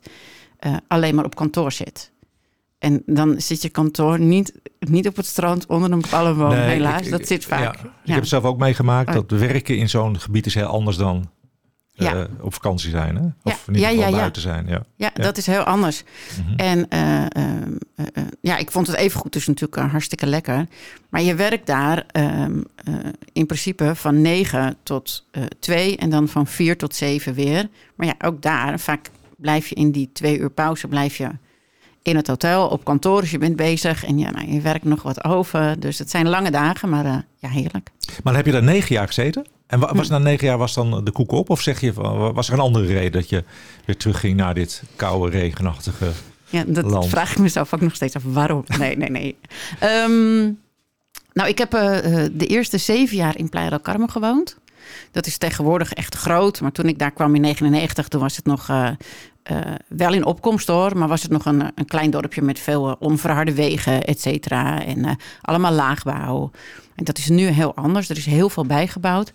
uh, 0.66 0.76
alleen 0.88 1.16
maar 1.16 1.26
op 1.26 1.36
kantoor 1.36 1.72
zit. 1.72 2.12
En 2.80 3.04
dan 3.06 3.42
zit 3.42 3.62
je 3.62 3.70
kantoor 3.70 4.20
niet, 4.20 4.54
niet 4.80 5.08
op 5.08 5.16
het 5.16 5.26
strand 5.26 5.66
onder 5.66 5.92
een 5.92 6.04
palmboom, 6.10 6.50
nee, 6.50 6.70
helaas. 6.70 7.02
Ik, 7.02 7.12
dat 7.12 7.28
zit 7.28 7.46
vaak. 7.46 7.60
Ja, 7.60 7.72
ik 8.04 8.10
heb 8.10 8.20
het 8.20 8.28
zelf 8.28 8.44
ook 8.44 8.58
meegemaakt. 8.58 9.10
Oh. 9.10 9.16
Dat 9.16 9.40
werken 9.40 9.78
in 9.78 9.90
zo'n 9.90 10.20
gebied 10.20 10.46
is 10.46 10.54
heel 10.54 10.66
anders 10.66 10.98
dan 10.98 11.30
ja. 12.04 12.16
Uh, 12.16 12.24
op 12.42 12.54
vakantie 12.54 12.90
zijn. 12.90 13.16
Hè? 13.16 13.22
Of 13.22 13.34
ja. 13.74 13.88
geval 13.88 14.00
ja, 14.00 14.12
buiten 14.12 14.42
zijn. 14.42 14.68
Ja. 14.68 14.84
Ja, 14.96 15.12
dat 15.14 15.38
is 15.38 15.46
heel 15.46 15.64
anders. 15.64 16.04
Mm 16.38 16.46
-hmm. 16.46 16.56
En 16.56 16.86
uh, 16.94 17.26
uh, 18.16 18.24
ja, 18.42 18.58
ik 18.58 18.72
vond 18.72 18.88
het 18.88 18.96
even 18.96 19.20
goed. 19.20 19.34
Dus 19.34 19.48
natuurlijk 19.48 19.92
hartstikke 19.92 20.26
lekker. 20.26 20.68
Maar 21.10 21.22
je 21.22 21.36
werkt 21.36 21.66
daar 21.66 22.06
ehm, 22.08 22.62
in 23.34 23.46
principe 23.46 23.96
van 23.96 24.22
9 24.22 24.78
tot 24.84 25.26
2 25.60 25.98
en 25.98 26.10
dan 26.10 26.28
van 26.28 26.48
4 26.48 26.78
tot 26.78 26.96
7 26.96 27.34
weer. 27.34 27.70
Maar 27.96 28.08
ja, 28.08 28.16
ook 28.28 28.42
daar 28.42 28.80
vaak 28.80 29.10
blijf 29.38 29.68
je 29.68 29.76
in 29.76 29.92
die 29.92 30.10
twee 30.14 30.40
uur 30.40 30.50
pauze 30.50 30.88
blijf 30.88 31.18
je 31.18 31.30
in 32.02 32.16
het 32.16 32.28
hotel, 32.28 32.68
op 32.68 32.84
kantoor. 32.84 33.22
Dus 33.22 33.32
je 33.32 33.38
bent 33.38 33.56
bezig 33.56 34.06
en 34.06 34.18
ja, 34.18 34.32
nou, 34.32 34.52
je 34.52 34.62
werkt 34.62 34.86
nog 34.86 35.04
wat 35.04 35.24
over. 35.24 35.80
Dus 35.80 36.00
het 36.00 36.10
zijn 36.10 36.28
lange 36.28 36.52
dagen, 36.52 36.90
maar 36.90 37.26
ja, 37.36 37.50
heerlijk. 37.50 37.92
Maar 38.24 38.36
heb 38.36 38.46
je 38.46 38.52
daar 38.52 38.64
negen 38.64 38.96
jaar 38.96 39.08
gezeten? 39.08 39.46
En 39.68 39.80
was 39.80 40.10
na 40.10 40.18
negen 40.18 40.48
jaar 40.48 40.58
was 40.58 40.74
dan 40.74 41.04
de 41.04 41.12
koek 41.12 41.32
op? 41.32 41.50
Of 41.50 41.62
zeg 41.62 41.82
je, 41.82 41.94
was 42.34 42.48
er 42.48 42.54
een 42.54 42.60
andere 42.60 42.86
reden 42.86 43.12
dat 43.12 43.30
je 43.30 43.44
weer 43.86 43.98
terugging 43.98 44.38
naar 44.38 44.54
dit 44.54 44.84
koude, 44.96 45.38
regenachtige 45.38 46.12
Ja, 46.50 46.64
dat 46.68 46.86
land? 46.86 47.08
vraag 47.08 47.32
ik 47.32 47.38
mezelf 47.40 47.74
ook 47.74 47.82
nog 47.82 47.96
steeds 47.96 48.16
af. 48.16 48.24
Waarom? 48.26 48.64
Nee, 48.78 48.98
nee, 48.98 49.10
nee. 49.10 49.38
Um, 49.84 50.60
nou, 51.34 51.50
ik 51.50 51.58
heb 51.58 51.74
uh, 51.74 51.82
de 52.32 52.46
eerste 52.48 52.78
zeven 52.78 53.18
jaar 53.18 53.38
in 53.38 53.50
Playa 53.50 53.70
del 53.70 53.82
Carmen 53.82 54.10
gewoond. 54.10 54.58
Dat 55.12 55.26
is 55.26 55.38
tegenwoordig 55.38 55.94
echt 55.94 56.16
groot. 56.16 56.62
Maar 56.62 56.72
toen 56.72 56.88
ik 56.88 57.00
daar 57.00 57.12
kwam 57.12 57.36
in 57.36 57.42
99, 57.42 58.08
toen 58.08 58.22
was 58.22 58.36
het 58.36 58.46
nog 58.46 58.70
uh, 58.70 58.90
uh, 59.52 59.60
wel 59.88 60.14
in 60.14 60.26
opkomst 60.26 60.68
hoor. 60.68 60.98
Maar 60.98 61.08
was 61.08 61.22
het 61.22 61.32
nog 61.32 61.46
een, 61.46 61.72
een 61.76 61.86
klein 61.86 62.10
dorpje 62.12 62.42
met 62.42 62.60
veel 62.60 62.96
onverharde 63.00 63.54
wegen, 63.54 64.04
et 64.04 64.22
cetera. 64.22 64.86
En 64.86 65.18
allemaal 65.42 65.72
laagbouw. 65.72 66.52
En 66.96 67.04
dat 67.04 67.18
is 67.18 67.30
nu 67.30 67.46
heel 67.46 67.76
anders. 67.76 68.10
Er 68.10 68.18
is 68.18 68.26
heel 68.26 68.50
veel 68.50 68.66
bijgebouwd. 68.66 69.32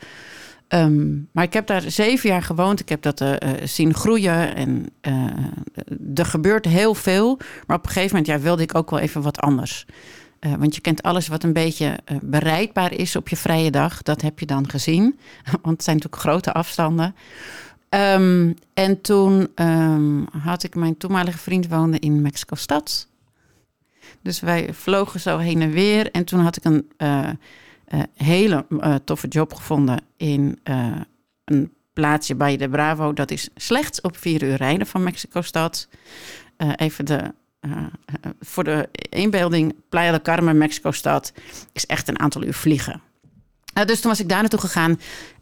Um, 0.68 1.28
maar 1.32 1.44
ik 1.44 1.52
heb 1.52 1.66
daar 1.66 1.82
zeven 1.86 2.30
jaar 2.30 2.42
gewoond. 2.42 2.80
Ik 2.80 2.88
heb 2.88 3.02
dat 3.02 3.24
zien 3.64 3.94
groeien. 3.94 4.54
En 4.54 4.86
er 6.14 6.26
gebeurt 6.26 6.64
heel 6.64 6.94
veel. 6.94 7.38
Maar 7.66 7.76
op 7.76 7.84
een 7.84 7.90
gegeven 7.90 8.16
moment 8.16 8.26
ja, 8.26 8.38
wilde 8.38 8.62
ik 8.62 8.74
ook 8.74 8.90
wel 8.90 8.98
even 8.98 9.22
wat 9.22 9.38
anders. 9.38 9.86
Want 10.58 10.74
je 10.74 10.80
kent 10.80 11.02
alles 11.02 11.28
wat 11.28 11.42
een 11.42 11.52
beetje 11.52 11.98
bereikbaar 12.22 12.92
is 12.92 13.16
op 13.16 13.28
je 13.28 13.36
vrije 13.36 13.70
dag. 13.70 14.02
Dat 14.02 14.20
heb 14.20 14.38
je 14.38 14.46
dan 14.46 14.70
gezien. 14.70 15.02
Want 15.62 15.76
het 15.76 15.84
zijn 15.84 15.96
natuurlijk 15.96 16.22
grote 16.22 16.52
afstanden. 16.52 17.14
Um, 17.94 18.54
en 18.74 19.00
toen 19.00 19.48
um, 19.54 20.26
had 20.42 20.62
ik 20.62 20.74
mijn 20.74 20.96
toenmalige 20.96 21.38
vriend 21.38 21.68
woonde 21.68 21.98
in 21.98 22.22
Mexico-stad. 22.22 23.08
Dus 24.22 24.40
wij 24.40 24.74
vlogen 24.74 25.20
zo 25.20 25.38
heen 25.38 25.62
en 25.62 25.70
weer. 25.70 26.10
En 26.10 26.24
toen 26.24 26.40
had 26.40 26.56
ik 26.56 26.64
een 26.64 26.90
uh, 26.98 27.28
uh, 27.88 28.02
hele 28.14 28.66
uh, 28.68 28.94
toffe 29.04 29.28
job 29.28 29.54
gevonden 29.54 30.00
in 30.16 30.58
een 31.44 31.72
plaatsje 31.92 32.34
bij 32.34 32.56
de 32.56 32.68
Bravo. 32.68 33.12
Dat 33.12 33.30
is 33.30 33.48
slechts 33.54 34.00
op 34.00 34.16
vier 34.16 34.42
uur 34.42 34.56
rijden 34.56 34.86
van 34.86 35.02
Mexico-stad. 35.02 35.88
even 36.76 37.04
de, 37.04 37.34
voor 38.40 38.64
de 38.64 38.88
inbeelding, 39.08 39.74
Playa 39.88 40.10
del 40.10 40.22
Carmen, 40.22 40.58
Mexico-stad, 40.58 41.32
is 41.72 41.86
echt 41.86 42.08
een 42.08 42.18
aantal 42.18 42.44
uur 42.44 42.54
vliegen. 42.54 43.00
Dus 43.84 44.00
toen 44.00 44.10
was 44.10 44.20
ik 44.20 44.28
daar 44.28 44.40
naartoe 44.40 44.60
gegaan. 44.60 44.98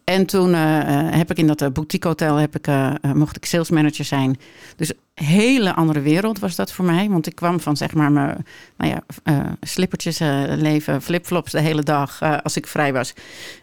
En 0.09 0.25
toen 0.25 0.49
uh, 0.49 0.79
heb 1.11 1.31
ik 1.31 1.37
in 1.37 1.47
dat 1.47 1.61
uh, 1.61 1.69
boutique 1.69 2.07
hotel 2.07 2.35
heb 2.35 2.55
ik, 2.55 2.67
uh, 2.67 2.93
mocht 3.13 3.35
ik 3.35 3.45
sales 3.45 3.69
manager 3.69 4.05
zijn. 4.05 4.37
Dus 4.75 4.89
een 4.89 5.25
hele 5.25 5.73
andere 5.73 6.01
wereld 6.01 6.39
was 6.39 6.55
dat 6.55 6.71
voor 6.71 6.85
mij. 6.85 7.09
Want 7.09 7.27
ik 7.27 7.35
kwam 7.35 7.59
van 7.59 7.77
zeg 7.77 7.93
maar 7.93 8.11
mijn 8.11 8.45
nou 8.77 8.91
ja, 8.91 9.55
slippertjes 9.61 10.19
leven, 10.55 11.01
flipflops 11.01 11.51
de 11.51 11.59
hele 11.59 11.83
dag 11.83 12.21
als 12.43 12.57
ik 12.57 12.67
vrij 12.67 12.93
was. 12.93 13.13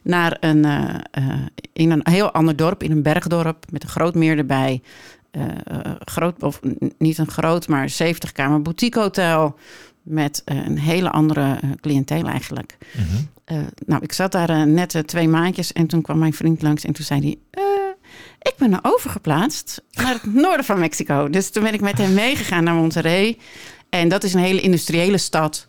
Naar 0.02 0.36
een, 0.40 0.64
in 1.72 1.90
een 1.90 2.00
heel 2.02 2.30
ander 2.30 2.56
dorp, 2.56 2.82
in 2.82 2.90
een 2.90 3.02
bergdorp 3.02 3.64
met 3.70 3.82
een 3.82 3.88
groot 3.88 4.14
meer 4.14 4.38
erbij. 4.38 4.82
groot, 6.04 6.42
of 6.42 6.60
niet 6.98 7.18
een 7.18 7.30
groot, 7.30 7.68
maar 7.68 7.88
70 7.88 8.32
kamer 8.32 8.62
boutique 8.62 9.00
hotel 9.00 9.58
met 10.02 10.42
een 10.44 10.78
hele 10.78 11.10
andere 11.10 11.58
cliënteel 11.80 12.26
eigenlijk. 12.26 12.76
Mhm. 13.46 13.64
nou, 13.86 14.02
ik 14.02 14.12
zat 14.12 14.32
daar 14.32 14.66
net 14.66 15.02
twee 15.06 15.28
maandjes 15.28 15.72
en 15.72 15.86
toen 15.86 16.02
kwam 16.02 16.18
mijn 16.18 16.32
vriend 16.32 16.62
langs 16.62 16.84
en 16.84 16.92
toen 16.92 17.04
zei 17.04 17.20
hij... 17.20 17.62
ik 18.42 18.54
ben 18.58 18.72
er 18.72 18.78
overgeplaatst 18.82 19.82
naar 19.90 20.12
het 20.12 20.34
noorden 20.44 20.64
van 20.64 20.78
Mexico. 20.78 21.30
Dus 21.30 21.50
toen 21.50 21.62
ben 21.62 21.74
ik 21.74 21.80
met 21.80 21.98
hem 21.98 22.14
meegegaan 22.14 22.64
naar 22.64 22.74
Monterrey. 22.74 23.38
En 23.90 24.08
dat 24.08 24.24
is 24.24 24.34
een 24.34 24.40
hele 24.40 24.60
industriële 24.60 25.18
stad. 25.18 25.66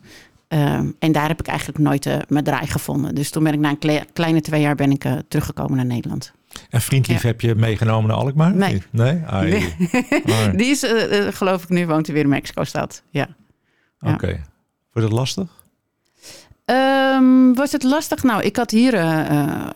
En 0.98 1.12
daar 1.12 1.28
heb 1.28 1.40
ik 1.40 1.46
eigenlijk 1.46 1.78
nooit 1.78 2.28
mijn 2.28 2.44
draai 2.44 2.66
gevonden. 2.66 3.14
Dus 3.14 3.30
toen 3.30 3.42
ben 3.44 3.52
ik 3.52 3.58
na 3.58 3.70
een 3.80 4.06
kleine 4.12 4.40
twee 4.40 4.60
jaar 4.60 4.74
ben 4.74 4.90
ik, 4.90 5.04
teruggekomen 5.28 5.76
naar 5.76 5.86
Nederland. 5.86 6.32
En 6.70 6.80
vriendlief 6.80 7.22
heb 7.22 7.40
je 7.40 7.54
meegenomen 7.54 8.08
naar 8.08 8.18
Alkmaar? 8.18 8.54
Nee. 8.54 8.82
Nee? 8.90 9.22
nee. 9.30 9.76
Die 10.60 10.66
is, 10.66 10.84
geloof 11.30 11.62
ik, 11.62 11.68
nu 11.68 11.86
woont 11.86 12.06
hij 12.06 12.14
weer 12.14 12.24
in 12.24 12.30
Mexico-stad. 12.30 13.02
Ja. 13.10 13.28
Oké. 14.00 14.12
Okay. 14.12 14.30
Ja. 14.30 14.46
Wordt 14.92 15.08
het 15.08 15.18
lastig? 15.18 15.57
Um, 16.70 17.54
was 17.54 17.72
het 17.72 17.82
lastig? 17.82 18.22
Nou, 18.22 18.42
ik 18.42 18.56
had 18.56 18.70
hier 18.70 18.92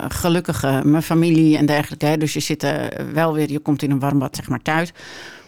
gelukkig 0.08 0.82
mijn 0.82 1.02
familie 1.02 1.56
en 1.56 1.66
dergelijke. 1.66 2.06
Hè, 2.06 2.16
dus 2.16 2.32
je 2.32 2.40
zit 2.40 2.66
wel 3.12 3.32
weer, 3.32 3.50
je 3.50 3.58
komt 3.58 3.82
in 3.82 3.90
een 3.90 3.98
warm 3.98 4.18
bad, 4.18 4.36
zeg 4.36 4.48
maar, 4.48 4.62
thuis. 4.62 4.92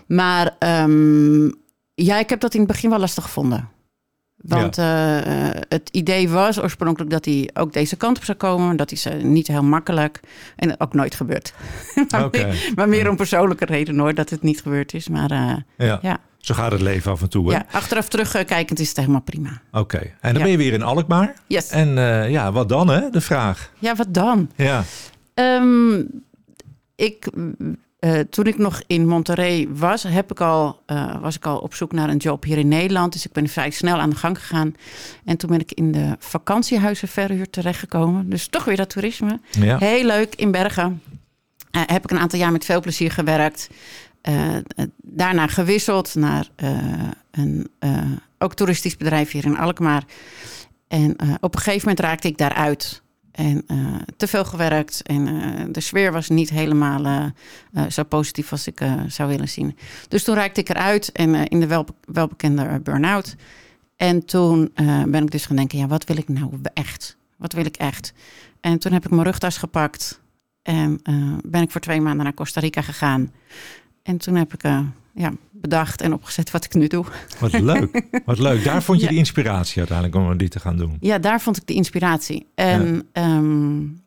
Maar 0.06 0.56
um, 0.58 1.54
ja, 1.94 2.18
ik 2.18 2.30
heb 2.30 2.40
dat 2.40 2.54
in 2.54 2.60
het 2.60 2.68
begin 2.68 2.90
wel 2.90 2.98
lastig 2.98 3.24
gevonden. 3.24 3.68
Want 4.36 4.76
ja. 4.76 5.26
uh, 5.26 5.60
het 5.68 5.88
idee 5.92 6.28
was 6.28 6.60
oorspronkelijk 6.60 7.10
dat 7.10 7.24
hij 7.24 7.50
ook 7.54 7.72
deze 7.72 7.96
kant 7.96 8.16
op 8.16 8.24
zou 8.24 8.38
komen. 8.38 8.76
Dat 8.76 8.92
is 8.92 9.06
uh, 9.06 9.22
niet 9.22 9.46
heel 9.46 9.62
makkelijk. 9.62 10.20
En 10.56 10.80
ook 10.80 10.94
nooit 10.94 11.14
gebeurd. 11.14 11.54
maar, 12.10 12.24
okay. 12.24 12.44
meer, 12.44 12.72
maar, 12.74 12.88
meer, 12.88 13.10
om 13.10 13.16
persoonlijke 13.16 13.64
reden 13.64 13.98
hoor, 13.98 14.14
dat 14.14 14.30
het 14.30 14.42
niet 14.42 14.60
gebeurd 14.60 14.94
is. 14.94 15.08
Maar 15.08 15.32
uh, 15.32 15.56
ja. 15.76 15.98
ja. 16.02 16.18
Zo 16.44 16.54
gaat 16.54 16.72
het 16.72 16.80
leven 16.80 17.10
af 17.12 17.22
en 17.22 17.28
toe. 17.28 17.50
Hè? 17.50 17.56
Ja, 17.56 17.66
achteraf 17.70 18.08
terugkijkend 18.08 18.78
is 18.78 18.88
het 18.88 18.96
helemaal 18.96 19.20
prima. 19.20 19.60
Oké, 19.72 19.78
okay. 19.78 20.14
en 20.20 20.34
dan 20.34 20.42
ben 20.42 20.50
je 20.50 20.56
weer 20.56 20.72
in 20.72 20.82
Alkmaar. 20.82 21.34
Yes. 21.46 21.68
En 21.68 21.88
ja, 22.30 22.52
wat 22.52 22.68
dan 22.68 22.88
hè, 22.88 23.10
de 23.10 23.20
vraag? 23.20 23.70
Ja, 23.78 23.94
wat 23.94 24.14
dan? 24.14 24.50
Ja. 24.56 24.84
Um, 25.34 26.08
ik 26.96 27.26
uh, 28.04 28.20
toen 28.20 28.46
ik 28.46 28.58
nog 28.58 28.82
in 28.86 29.06
Monterrey 29.06 29.68
was, 29.70 30.02
heb 30.02 30.30
ik 30.30 30.40
al, 30.40 30.82
uh, 30.86 31.20
was 31.20 31.36
ik 31.36 31.46
al 31.46 31.58
op 31.58 31.74
zoek 31.74 31.92
naar 31.92 32.08
een 32.08 32.16
job 32.16 32.44
hier 32.44 32.58
in 32.58 32.68
Nederland. 32.68 33.12
Dus 33.12 33.26
ik 33.26 33.32
ben 33.32 33.48
vrij 33.48 33.70
snel 33.70 33.98
aan 33.98 34.10
de 34.10 34.16
gang 34.16 34.38
gegaan. 34.38 34.74
En 35.24 35.36
toen 35.36 35.50
ben 35.50 35.60
ik 35.60 35.72
in 35.72 35.92
de 35.92 36.16
vakantiehuizenverhuur 36.18 37.50
terechtgekomen. 37.50 38.30
Dus 38.30 38.46
toch 38.46 38.64
weer 38.64 38.76
dat 38.76 38.90
toerisme. 38.90 39.40
Ja. 39.50 39.78
Heel 39.78 40.04
leuk 40.04 40.34
in 40.34 40.50
Bergen. 40.50 41.02
Uh, 41.70 41.82
heb 41.86 42.04
ik 42.04 42.10
een 42.10 42.18
aantal 42.18 42.38
jaar 42.38 42.52
met 42.52 42.64
veel 42.64 42.80
plezier 42.80 43.10
gewerkt. 43.10 43.68
Daarna 44.96 45.46
gewisseld 45.46 46.14
naar 46.14 46.48
een 47.30 47.70
ook 48.38 48.54
toeristisch 48.54 48.96
bedrijf 48.96 49.30
hier 49.30 49.44
in 49.44 49.56
Alkmaar. 49.56 50.04
En 50.88 51.16
op 51.40 51.54
een 51.54 51.60
gegeven 51.60 51.88
moment 51.88 52.00
raakte 52.06 52.28
ik 52.28 52.38
daaruit. 52.38 53.02
En 53.30 53.66
te 54.16 54.26
veel 54.26 54.44
gewerkt. 54.44 55.02
En 55.02 55.24
de 55.72 55.80
sfeer 55.80 56.12
was 56.12 56.28
niet 56.28 56.50
helemaal 56.50 57.32
zo 57.88 58.02
positief 58.02 58.52
als 58.52 58.66
ik 58.66 58.80
zou 59.06 59.28
willen 59.28 59.48
zien. 59.48 59.76
Dus 60.08 60.24
toen 60.24 60.34
raakte 60.34 60.60
ik 60.60 60.68
eruit 60.68 61.12
en 61.12 61.34
in 61.34 61.60
de 61.60 61.66
welbe 61.66 61.94
welbekende 62.04 62.80
burn-out. 62.82 63.36
En 63.96 64.24
toen 64.24 64.72
ben 65.06 65.22
ik 65.22 65.30
dus 65.30 65.46
gaan 65.46 65.56
denken, 65.56 65.78
ja, 65.78 65.86
wat 65.86 66.04
wil 66.04 66.16
ik 66.16 66.28
nou 66.28 66.60
echt? 66.74 67.16
Wat 67.36 67.52
wil 67.52 67.64
ik 67.64 67.76
echt? 67.76 68.12
En 68.60 68.78
toen 68.78 68.92
heb 68.92 69.04
ik 69.04 69.10
mijn 69.10 69.22
rugtas 69.22 69.56
gepakt. 69.56 70.20
En 70.62 71.00
ben 71.44 71.62
ik 71.62 71.70
voor 71.70 71.80
twee 71.80 72.00
maanden 72.00 72.24
naar 72.24 72.34
Costa 72.34 72.60
Rica 72.60 72.82
gegaan. 72.82 73.32
En 74.04 74.16
toen 74.16 74.34
heb 74.34 74.54
ik 74.54 74.62
ja, 75.14 75.32
bedacht 75.50 76.00
en 76.00 76.12
opgezet 76.12 76.50
wat 76.50 76.64
ik 76.64 76.74
nu 76.74 76.86
doe. 76.86 77.04
Wat 77.38 77.52
leuk, 77.52 78.04
wat 78.24 78.38
leuk. 78.38 78.64
Daar 78.64 78.82
vond 78.82 78.98
je 79.00 79.04
ja. 79.04 79.10
de 79.10 79.18
inspiratie 79.18 79.78
uiteindelijk 79.78 80.16
om 80.16 80.36
die 80.36 80.48
te 80.48 80.60
gaan 80.60 80.76
doen. 80.76 80.96
Ja, 81.00 81.18
daar 81.18 81.40
vond 81.40 81.56
ik 81.56 81.66
de 81.66 81.74
inspiratie. 81.74 82.46
En 82.54 83.08
ja. 83.12 83.36
um, 83.36 84.02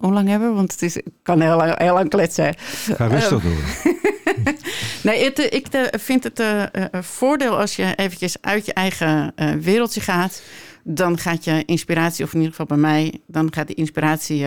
hoe 0.00 0.12
lang 0.12 0.28
hebben 0.28 0.48
we? 0.48 0.54
Want 0.54 0.72
het 0.72 0.82
is, 0.82 0.96
ik 0.96 1.12
kan 1.22 1.40
heel 1.40 1.56
lang, 1.56 1.78
heel 1.78 1.94
lang 1.94 2.08
kletsen. 2.08 2.54
Ga 2.58 3.06
rustig 3.06 3.44
um, 3.44 3.50
doen. 3.50 3.94
nee, 5.10 5.24
het, 5.24 5.38
ik 5.38 5.66
vind 6.00 6.24
het 6.24 6.40
uh, 6.40 6.62
voordeel 6.92 7.58
als 7.58 7.76
je 7.76 7.94
eventjes 7.94 8.36
uit 8.40 8.66
je 8.66 8.72
eigen 8.72 9.34
wereldje 9.60 10.00
gaat 10.00 10.42
dan 10.86 11.18
gaat 11.18 11.44
je 11.44 11.62
inspiratie, 11.64 12.24
of 12.24 12.32
in 12.32 12.38
ieder 12.38 12.50
geval 12.50 12.66
bij 12.66 12.76
mij, 12.76 13.20
dan 13.26 13.52
gaat 13.54 13.66
de 13.66 13.74
inspiratie, 13.74 14.46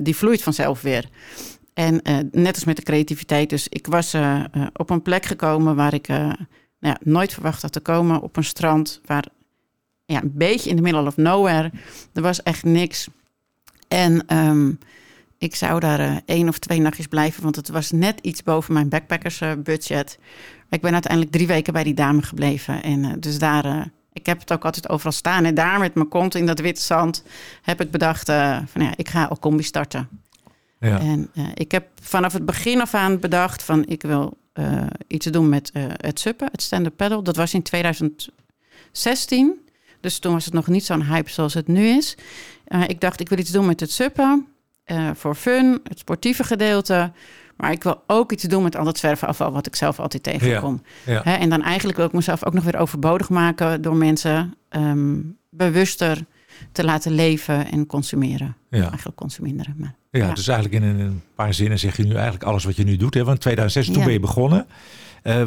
die 0.00 0.16
vloeit 0.16 0.42
vanzelf 0.42 0.82
weer. 0.82 1.08
En 1.74 2.00
uh, 2.10 2.18
net 2.32 2.54
als 2.54 2.64
met 2.64 2.76
de 2.76 2.82
creativiteit. 2.82 3.50
Dus 3.50 3.68
ik 3.68 3.86
was 3.86 4.14
uh, 4.14 4.44
uh, 4.54 4.66
op 4.72 4.90
een 4.90 5.02
plek 5.02 5.24
gekomen 5.24 5.76
waar 5.76 5.94
ik 5.94 6.08
nou 6.08 6.36
ja, 6.78 6.98
nooit 7.02 7.32
verwacht 7.32 7.62
had 7.62 7.72
te 7.72 7.80
komen. 7.80 8.20
Op 8.20 8.36
een 8.36 8.44
strand 8.44 9.00
waar 9.04 9.24
ja, 10.06 10.22
een 10.22 10.32
beetje 10.34 10.70
in 10.70 10.76
the 10.76 10.82
middle 10.82 11.06
of 11.06 11.16
nowhere. 11.16 11.70
Er 12.12 12.22
was 12.22 12.42
echt 12.42 12.64
niks. 12.64 13.08
En 13.88 14.36
um, 14.36 14.78
ik 15.38 15.54
zou 15.54 15.80
daar 15.80 16.22
één 16.24 16.48
of 16.48 16.58
twee 16.58 16.80
nachtjes 16.80 17.06
blijven. 17.06 17.42
Want 17.42 17.56
het 17.56 17.68
was 17.68 17.90
net 17.90 18.18
iets 18.20 18.42
boven 18.42 18.72
mijn 18.72 18.88
backpackersbudget. 18.88 20.18
ik 20.70 20.80
ben 20.80 20.92
uiteindelijk 20.92 21.32
drie 21.32 21.46
weken 21.46 21.72
bij 21.72 21.84
die 21.84 21.94
dame 21.94 22.22
gebleven. 22.22 22.82
En 22.82 23.20
dus 23.20 23.38
daar... 23.38 23.90
ik 24.12 24.26
heb 24.26 24.40
het 24.40 24.52
ook 24.52 24.64
altijd 24.64 24.88
overal 24.88 25.12
staan. 25.12 25.44
En 25.44 25.54
daar 25.54 25.78
met 25.78 25.94
mijn 25.94 26.08
kont 26.08 26.34
in 26.34 26.46
dat 26.46 26.60
witte 26.60 26.82
zand 26.82 27.24
heb 27.62 27.80
ik 27.80 27.90
bedacht... 27.90 28.26
van 28.66 28.82
ja, 28.82 28.92
ik 28.96 29.08
ga 29.08 29.24
al 29.24 29.38
combi 29.38 29.62
starten. 29.62 30.08
Ja. 30.78 30.98
En 30.98 31.30
uh, 31.34 31.44
ik 31.54 31.72
heb 31.72 31.88
vanaf 32.02 32.32
het 32.32 32.44
begin 32.44 32.80
af 32.80 32.94
aan 32.94 33.18
bedacht 33.20 33.62
van 33.62 33.86
ik 33.86 34.02
wil 34.02 34.36
uh, 34.54 34.82
iets 35.06 35.26
doen 35.26 35.48
met 35.48 35.70
uh, 35.74 35.84
het 35.88 36.20
suppen, 36.20 36.48
het 36.50 36.62
stand-up 36.62 36.96
paddle. 36.96 37.22
Dat 37.22 37.36
was 37.36 37.54
in 37.54 37.62
2016. 37.62 39.60
Dus 40.00 40.18
toen 40.18 40.32
was 40.32 40.44
het 40.44 40.54
nog 40.54 40.66
niet 40.66 40.84
zo'n 40.84 41.04
hype 41.04 41.30
zoals 41.30 41.54
het 41.54 41.68
nu 41.68 41.86
is. 41.86 42.16
ik 42.86 43.00
dacht 43.00 43.20
ik 43.20 43.28
wil 43.28 43.38
iets 43.38 43.50
doen 43.50 43.66
met 43.66 43.80
het 43.80 43.90
suppen. 43.90 44.46
voor 45.14 45.34
fun, 45.34 45.80
het 45.84 45.98
sportieve 45.98 46.44
gedeelte. 46.44 47.12
Maar 47.56 47.72
ik 47.72 47.82
wil 47.82 48.02
ook 48.06 48.32
iets 48.32 48.42
doen 48.42 48.62
met 48.62 48.76
al 48.76 48.84
dat 48.84 48.98
zwerfafval 48.98 49.52
wat 49.52 49.66
ik 49.66 49.76
zelf 49.76 50.00
altijd 50.00 50.22
tegenkom. 50.22 50.82
Ja. 51.04 51.12
Ja. 51.12 51.20
Hè, 51.24 51.34
en 51.34 51.48
dan 51.48 51.62
eigenlijk 51.62 51.96
wil 51.98 52.06
ik 52.06 52.12
mezelf 52.12 52.44
ook 52.44 52.52
nog 52.52 52.64
weer 52.64 52.78
overbodig 52.78 53.28
maken 53.28 53.82
door 53.82 53.96
mensen 53.96 54.54
um, 54.70 55.36
bewuster 55.50 56.24
te 56.72 56.84
laten 56.84 57.12
leven 57.12 57.70
en 57.70 57.86
consumeren. 57.86 58.56
Ja. 58.70 58.80
Eigenlijk 58.80 59.16
consumeren. 59.16 59.74
Maar, 59.78 59.94
ja, 60.10 60.32
dus 60.32 60.48
eigenlijk 60.48 60.84
in 60.84 60.90
een 60.90 61.22
paar 61.34 61.54
zinnen 61.54 61.78
zeg 61.78 61.96
je 61.96 62.04
nu 62.04 62.14
eigenlijk 62.14 62.44
alles 62.44 62.64
wat 62.64 62.76
je 62.76 62.84
nu 62.84 62.96
doet. 62.96 63.14
Hè? 63.14 63.24
Want 63.24 63.34
in 63.34 63.42
2006, 63.42 63.94
toen 63.94 64.04
ben 64.04 64.12
je 64.12 64.20
begonnen. 64.20 64.66
Uh, 65.22 65.42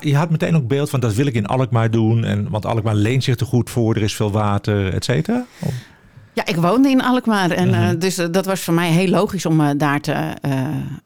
je 0.00 0.16
had 0.16 0.30
meteen 0.30 0.56
ook 0.56 0.68
beeld 0.68 0.90
van 0.90 1.00
dat 1.00 1.14
wil 1.14 1.26
ik 1.26 1.34
in 1.34 1.46
Alkmaar 1.46 1.90
doen. 1.90 2.24
En, 2.24 2.50
want 2.50 2.66
Alkmaar 2.66 2.94
leent 2.94 3.24
zich 3.24 3.38
er 3.38 3.46
goed 3.46 3.70
voor. 3.70 3.96
Er 3.96 4.02
is 4.02 4.14
veel 4.14 4.30
water, 4.30 4.94
et 4.94 5.04
cetera. 5.04 5.46
Of? 5.58 5.74
Ja, 6.32 6.46
ik 6.46 6.56
woonde 6.56 6.88
in 6.88 7.02
Alkmaar. 7.02 7.50
En, 7.50 7.68
uh, 7.68 8.00
dus 8.00 8.18
uh, 8.18 8.26
dat 8.30 8.46
was 8.46 8.60
voor 8.60 8.74
mij 8.74 8.90
heel 8.90 9.08
logisch 9.08 9.46
om 9.46 9.78
daar, 9.78 10.00
te, 10.00 10.34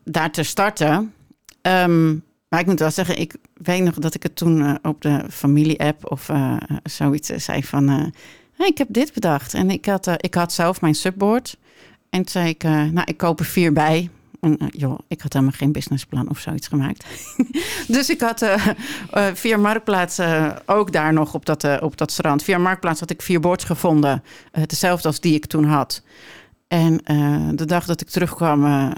daar 0.05 0.31
te 0.31 0.43
starten. 0.43 1.13
Um, 1.63 2.25
maar 2.49 2.61
ik 2.61 2.67
moet 2.67 2.79
wel 2.79 2.91
zeggen, 2.91 3.21
ik 3.21 3.37
weet 3.55 3.83
nog 3.83 3.95
dat 3.95 4.15
ik 4.15 4.23
het 4.23 4.37
toen 4.37 4.79
op 4.83 5.03
de 5.03 5.25
familie-app 5.31 6.11
of 6.11 6.31
zoiets 6.83 7.29
zei 7.29 7.63
van... 7.65 8.13
Ik 8.59 8.79
heb 8.79 8.89
dit 8.91 9.13
bedacht. 9.13 9.55
En 9.55 9.71
ik 9.71 9.87
had, 9.87 10.07
uh, 10.07 10.15
ik 10.17 10.35
had 10.35 10.53
zelf 10.53 10.81
mijn 10.81 10.95
subboard. 10.95 11.57
En 12.11 12.23
toen 12.23 12.29
zei 12.29 12.49
ik, 12.49 12.65
uh, 12.65 12.71
nou, 12.71 13.03
ik 13.05 13.17
koop 13.17 13.39
er 13.39 13.45
vier 13.45 13.73
bij. 13.73 14.11
En, 14.41 14.57
uh, 14.63 14.69
joh, 14.71 14.99
ik 15.09 15.21
had 15.21 15.33
helemaal 15.33 15.55
geen 15.57 15.73
businessplan 15.73 16.31
of 16.31 16.39
zoiets 16.39 16.69
gemaakt. 16.69 17.07
dus 17.89 18.11
ik 18.11 18.21
had 18.21 18.45
via 19.35 19.57
Marktplaats 19.57 20.21
ook 20.67 20.93
daar 20.93 21.13
nog 21.13 21.35
op 21.35 21.47
dat, 21.47 21.81
op 21.81 21.97
dat 21.97 22.13
strand. 22.13 22.43
Via 22.43 22.59
Marktplaats 22.59 23.01
had 23.01 23.11
ik 23.11 23.23
vier 23.23 23.41
boards 23.41 23.65
gevonden. 23.65 24.23
dezelfde 24.67 25.09
als 25.09 25.21
die 25.21 25.35
ik 25.35 25.47
toen 25.47 25.65
had. 25.65 26.03
En 26.69 27.01
uh, 27.11 27.49
de 27.55 27.65
dag 27.65 27.85
dat 27.85 28.01
ik 28.01 28.09
terugkwam, 28.09 28.65
uh, 28.65 28.91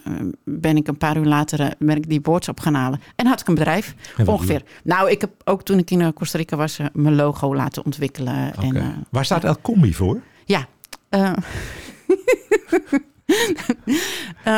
ben 0.45 0.77
ik 0.77 0.89
een 0.89 0.99
paar 0.99 1.17
uur 1.17 1.25
later 1.25 1.61
uh, 1.61 1.67
ben 1.79 1.97
ik 1.97 2.09
die 2.09 2.21
boards 2.21 2.49
op 2.49 2.61
gaan 2.61 2.75
halen. 2.75 3.01
En 3.17 3.27
had 3.27 3.41
ik 3.41 3.49
een 3.49 3.55
bedrijf, 3.55 3.95
ongeveer. 4.27 4.63
Nou, 4.85 5.11
ik 5.11 5.21
heb 5.21 5.31
ook 5.45 5.63
toen 5.63 5.79
ik 5.79 5.91
in 5.91 6.13
Costa 6.13 6.39
Rica 6.39 6.57
was, 6.57 6.79
mijn 6.93 7.15
logo 7.15 7.55
laten 7.55 7.85
ontwikkelen. 7.85 8.53
Okay. 8.57 8.71
En, 8.71 9.07
Waar 9.11 9.25
staat 9.25 9.45
El 9.45 9.61
Combi 9.61 9.95
voor? 9.95 10.21
Ja. 10.45 10.69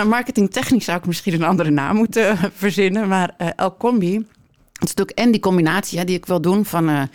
marketingtechnisch 0.07 0.85
zou 0.85 0.99
ik 0.99 1.07
misschien 1.07 1.35
een 1.35 1.43
andere 1.43 1.71
naam 1.71 1.97
moeten 1.97 2.37
verzinnen. 2.55 3.09
Maar 3.09 3.35
El 3.57 3.76
Combi, 3.76 4.14
het 4.17 4.88
is 4.88 4.95
natuurlijk 4.95 5.19
en 5.19 5.31
die 5.31 5.40
combinatie 5.40 5.99
ja, 5.99 6.05
die 6.05 6.17
ik 6.17 6.26
wil 6.26 6.40
doen 6.40 6.64
van 6.64 7.09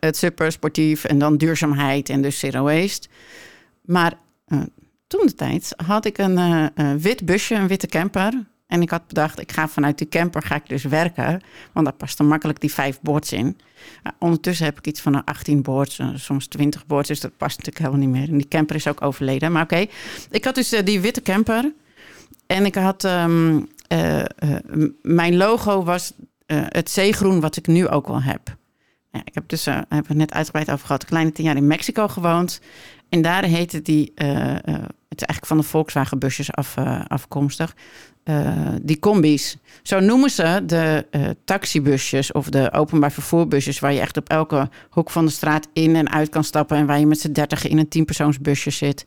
het 0.00 0.16
super 0.16 0.52
sportief 0.52 1.04
en 1.04 1.18
dan 1.18 1.36
duurzaamheid 1.36 2.08
en 2.08 2.22
dus 2.22 2.38
zero 2.38 2.62
waste. 2.62 3.08
Maar 3.84 4.12
toen 5.08 5.26
de 5.26 5.34
tijd 5.34 5.74
had 5.86 6.04
ik 6.04 6.18
een 6.18 6.38
uh, 6.38 6.66
uh, 6.74 6.92
wit 6.94 7.24
busje, 7.24 7.54
een 7.54 7.68
witte 7.68 7.86
camper. 7.86 8.46
En 8.66 8.82
ik 8.82 8.90
had 8.90 9.06
bedacht, 9.06 9.40
ik 9.40 9.52
ga 9.52 9.68
vanuit 9.68 9.98
die 9.98 10.08
camper 10.08 10.42
ga 10.42 10.54
ik 10.54 10.68
dus 10.68 10.82
werken. 10.82 11.40
Want 11.72 11.86
daar 11.86 11.94
pasten 11.94 12.26
makkelijk 12.26 12.60
die 12.60 12.72
vijf 12.72 13.00
boards 13.00 13.32
in. 13.32 13.46
Uh, 13.46 14.12
ondertussen 14.18 14.64
heb 14.66 14.78
ik 14.78 14.86
iets 14.86 15.00
van 15.00 15.24
18 15.24 15.62
boards, 15.62 16.00
soms 16.14 16.46
20 16.46 16.86
boards. 16.86 17.08
Dus 17.08 17.20
dat 17.20 17.36
past 17.36 17.58
natuurlijk 17.58 17.84
helemaal 17.84 18.06
niet 18.06 18.16
meer. 18.18 18.28
En 18.28 18.38
die 18.38 18.48
camper 18.48 18.76
is 18.76 18.86
ook 18.86 19.02
overleden. 19.02 19.52
Maar 19.52 19.62
oké, 19.62 19.86
ik 20.30 20.44
had 20.44 20.54
dus 20.54 20.68
die 20.68 21.00
witte 21.00 21.22
camper. 21.22 21.72
En 22.46 22.64
ik 22.64 22.74
had, 22.74 23.04
um, 23.04 23.68
mijn 25.02 25.36
logo 25.36 25.84
was 25.84 26.12
het 26.46 26.90
zeegroen 26.90 27.40
wat 27.40 27.56
ik 27.56 27.66
nu 27.66 27.88
ook 27.88 28.06
wel 28.06 28.22
heb. 28.22 28.56
Ja, 29.12 29.20
ik 29.24 29.34
heb 29.34 29.48
dus, 29.48 29.64
hebben 29.64 30.06
we 30.06 30.14
net 30.14 30.32
uitgebreid 30.32 30.70
over 30.70 30.86
gehad, 30.86 31.04
kleine 31.04 31.32
tien 31.32 31.44
jaar 31.44 31.56
in 31.56 31.66
Mexico 31.66 32.08
gewoond. 32.08 32.60
En 33.08 33.22
daar 33.22 33.44
heette 33.44 33.82
die, 33.82 34.12
het 35.08 35.20
is 35.20 35.26
eigenlijk 35.26 35.46
van 35.46 35.56
de 35.56 35.62
Volkswagen 35.62 36.18
busjes 36.18 36.52
af, 36.52 36.74
afkomstig, 37.06 37.74
die 38.82 38.98
combi's. 38.98 39.56
Zo 39.82 40.00
noemen 40.00 40.30
ze 40.30 40.62
de 40.66 41.06
taxibusjes 41.44 42.32
of 42.32 42.48
de 42.48 42.72
openbaar 42.72 43.12
vervoerbusjes, 43.12 43.78
waar 43.78 43.92
je 43.92 44.00
echt 44.00 44.16
op 44.16 44.28
elke 44.28 44.68
hoek 44.90 45.10
van 45.10 45.26
de 45.26 45.30
straat 45.30 45.68
in 45.72 45.96
en 45.96 46.10
uit 46.10 46.28
kan 46.28 46.44
stappen 46.44 46.76
en 46.76 46.86
waar 46.86 46.98
je 46.98 47.06
met 47.06 47.20
z'n 47.20 47.32
dertig 47.32 47.68
in 47.68 47.78
een 47.78 47.88
tienpersoonsbusje 47.88 48.70
zit. 48.70 49.06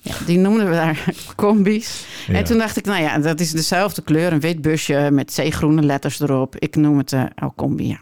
Ja, 0.00 0.14
die 0.26 0.38
noemden 0.38 0.68
we 0.68 0.74
daar 0.74 1.14
combi's. 1.36 2.04
Ja. 2.26 2.34
En 2.34 2.44
toen 2.44 2.58
dacht 2.58 2.76
ik, 2.76 2.84
nou 2.84 3.02
ja, 3.02 3.18
dat 3.18 3.40
is 3.40 3.50
dezelfde 3.50 4.02
kleur, 4.02 4.32
een 4.32 4.40
wit 4.40 4.62
busje 4.62 5.08
met 5.12 5.32
zeegroene 5.32 5.82
letters 5.82 6.20
erop. 6.20 6.56
Ik 6.58 6.76
noem 6.76 6.98
het 6.98 7.12
uh, 7.12 7.24
El 7.34 7.52
Combi, 7.56 7.88
ja. 7.88 8.00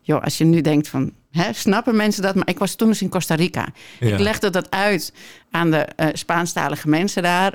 Joh, 0.00 0.22
als 0.22 0.38
je 0.38 0.44
nu 0.44 0.60
denkt 0.60 0.88
van, 0.88 1.12
hè, 1.30 1.52
snappen 1.52 1.96
mensen 1.96 2.22
dat? 2.22 2.34
Maar 2.34 2.48
ik 2.48 2.58
was 2.58 2.74
toen 2.74 2.88
eens 2.88 3.02
in 3.02 3.08
Costa 3.08 3.34
Rica. 3.34 3.68
Ja. 4.00 4.12
Ik 4.12 4.18
legde 4.18 4.50
dat 4.50 4.70
uit 4.70 5.12
aan 5.50 5.70
de 5.70 5.88
uh, 5.96 6.06
Spaanstalige 6.12 6.88
mensen 6.88 7.22
daar. 7.22 7.54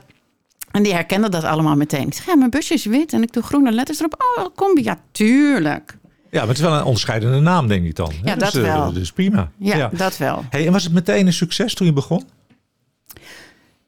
En 0.71 0.83
die 0.83 0.93
herkenden 0.93 1.31
dat 1.31 1.43
allemaal 1.43 1.75
meteen. 1.75 2.07
Ik 2.07 2.13
zeg, 2.13 2.25
ja, 2.25 2.35
mijn 2.35 2.49
busje 2.49 2.73
is 2.73 2.85
wit 2.85 3.13
en 3.13 3.21
ik 3.21 3.33
doe 3.33 3.43
groene 3.43 3.71
letters 3.71 3.99
erop. 3.99 4.35
Oh, 4.37 4.45
Combi, 4.55 4.83
ja, 4.83 4.99
tuurlijk. 5.11 5.97
Ja, 6.31 6.39
maar 6.39 6.47
het 6.47 6.57
is 6.57 6.63
wel 6.63 6.73
een 6.73 6.83
onderscheidende 6.83 7.39
naam, 7.39 7.67
denk 7.67 7.85
ik 7.85 7.95
dan. 7.95 8.11
Ja, 8.23 8.35
dus, 8.35 8.51
dat 8.51 8.63
wel. 8.63 8.93
Dus 8.93 9.11
prima. 9.11 9.51
Ja, 9.57 9.77
ja, 9.77 9.89
dat 9.93 10.17
wel. 10.17 10.45
Hey, 10.49 10.65
en 10.65 10.71
was 10.71 10.83
het 10.83 10.93
meteen 10.93 11.27
een 11.27 11.33
succes 11.33 11.73
toen 11.73 11.87
je 11.87 11.93
begon? 11.93 12.23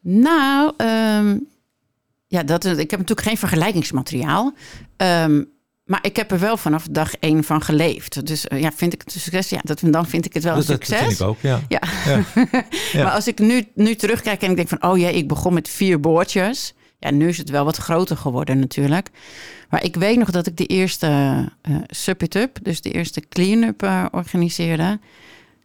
Nou, 0.02 0.74
um, 0.78 1.48
ja, 2.28 2.44
dat, 2.44 2.66
ik 2.66 2.92
heb 2.92 3.00
natuurlijk 3.00 3.28
geen 3.28 3.38
vergelijkingsmateriaal. 3.38 4.54
Um, 4.98 5.54
maar 5.86 6.00
ik 6.02 6.16
heb 6.16 6.32
er 6.32 6.40
wel 6.40 6.58
vanaf 6.58 6.88
dag 6.92 7.16
één 7.16 7.44
van 7.44 7.62
geleefd. 7.62 8.26
Dus 8.26 8.46
uh, 8.52 8.62
ja, 8.62 8.72
vind 8.72 8.94
ik 8.94 9.02
het 9.02 9.16
een 9.16 9.22
succes? 9.22 9.50
Ja, 9.50 9.60
dat, 9.64 9.82
dan 9.86 10.08
vind 10.08 10.26
ik 10.26 10.34
het 10.34 10.44
wel 10.44 10.56
dat, 10.56 10.70
een 10.70 10.74
succes. 10.74 11.00
Dat 11.00 11.08
vind 11.08 11.20
ik 11.20 11.28
ook, 11.28 11.38
ja. 11.42 11.62
ja. 11.68 11.82
ja. 12.06 12.24
ja. 12.94 13.04
maar 13.04 13.14
als 13.14 13.28
ik 13.28 13.40
nu, 13.40 13.68
nu 13.74 13.96
terugkijk 13.96 14.42
en 14.42 14.50
ik 14.50 14.56
denk 14.56 14.68
van... 14.68 14.84
oh 14.84 14.98
ja, 14.98 15.10
ik 15.10 15.28
begon 15.28 15.54
met 15.54 15.70
vier 15.70 16.00
boordjes. 16.00 16.74
Ja, 17.00 17.12
nu 17.12 17.28
is 17.28 17.38
het 17.38 17.50
wel 17.50 17.66
wat 17.66 17.78
groter 17.78 18.18
geworden 18.18 18.60
natuurlijk. 18.60 19.10
Maar 19.70 19.84
ik 19.84 19.96
weet 19.96 20.18
nog 20.18 20.32
dat 20.32 20.48
ik 20.48 20.58
de 20.58 20.66
eerste 20.66 21.08
uh, 21.70 21.78
Sup 21.88 22.24
It 22.24 22.36
Up... 22.36 22.58
dus 22.62 22.82
de 22.82 22.92
eerste 22.92 23.22
clean-up 23.30 23.84
uh, 23.84 24.06
organiseerde. 24.12 25.00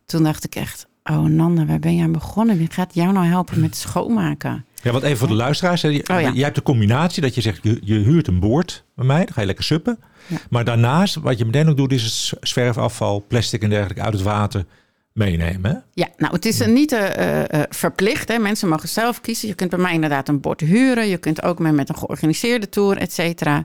Toen 0.07 0.23
dacht 0.23 0.45
ik 0.45 0.55
echt... 0.55 0.87
oh 1.11 1.25
Nanda, 1.25 1.67
waar 1.67 1.79
ben 1.79 1.97
je 1.97 2.03
aan 2.03 2.13
begonnen? 2.13 2.59
Wie 2.59 2.71
gaat 2.71 2.95
jou 2.95 3.13
nou 3.13 3.27
helpen 3.27 3.61
met 3.61 3.77
schoonmaken? 3.77 4.65
Ja, 4.83 4.93
want 4.93 5.05
even 5.05 5.19
voor 5.19 5.29
de 5.29 5.35
luisteraars. 5.35 5.81
Je, 5.81 6.05
oh, 6.13 6.21
ja. 6.21 6.33
hebt 6.35 6.55
de 6.55 6.63
combinatie 6.63 7.23
dat 7.23 7.35
je 7.35 7.41
zegt, 7.41 7.59
je, 7.63 7.79
je 7.83 7.95
huurt 7.95 8.27
een 8.27 8.41
boord 8.41 8.85
bij 8.97 9.05
mij. 9.05 9.25
Dan 9.25 9.35
ga 9.35 9.41
je 9.41 9.47
lekker 9.47 9.65
suppen. 9.65 9.99
Ja. 10.27 10.37
Maar 10.51 10.65
daarnaast, 10.65 11.15
wat 11.15 11.39
je 11.39 11.45
meteen 11.45 11.69
ook 11.69 11.77
doet, 11.77 11.93
is 11.93 12.03
het 12.03 12.49
zwerfafval, 12.49 13.25
plastic 13.29 13.63
en 13.63 13.71
dergelijke 13.71 14.03
uit 14.03 14.13
het 14.13 14.23
water 14.23 14.65
meenemen. 15.13 15.71
Hè? 15.71 15.77
Ja, 15.93 16.09
nou 16.17 16.35
het 16.35 16.45
is 16.45 16.67
niet 16.67 16.93
uh, 16.93 17.01
uh, 17.01 17.63
verplicht. 17.69 18.29
Hè. 18.29 18.39
Mensen 18.39 18.69
mogen 18.69 18.89
zelf 18.89 19.21
kiezen. 19.21 19.49
Je 19.49 19.55
kunt 19.55 19.71
bij 19.71 19.79
mij 19.79 19.95
inderdaad 19.95 20.29
een 20.29 20.41
bord 20.41 20.61
huren. 20.61 21.09
Je 21.09 21.19
kunt 21.19 21.43
ook 21.43 21.59
mee 21.59 21.73
met 21.73 21.89
een 21.89 21.99
georganiseerde 21.99 22.69
tour, 22.69 22.97
et 22.97 23.13
cetera. 23.13 23.65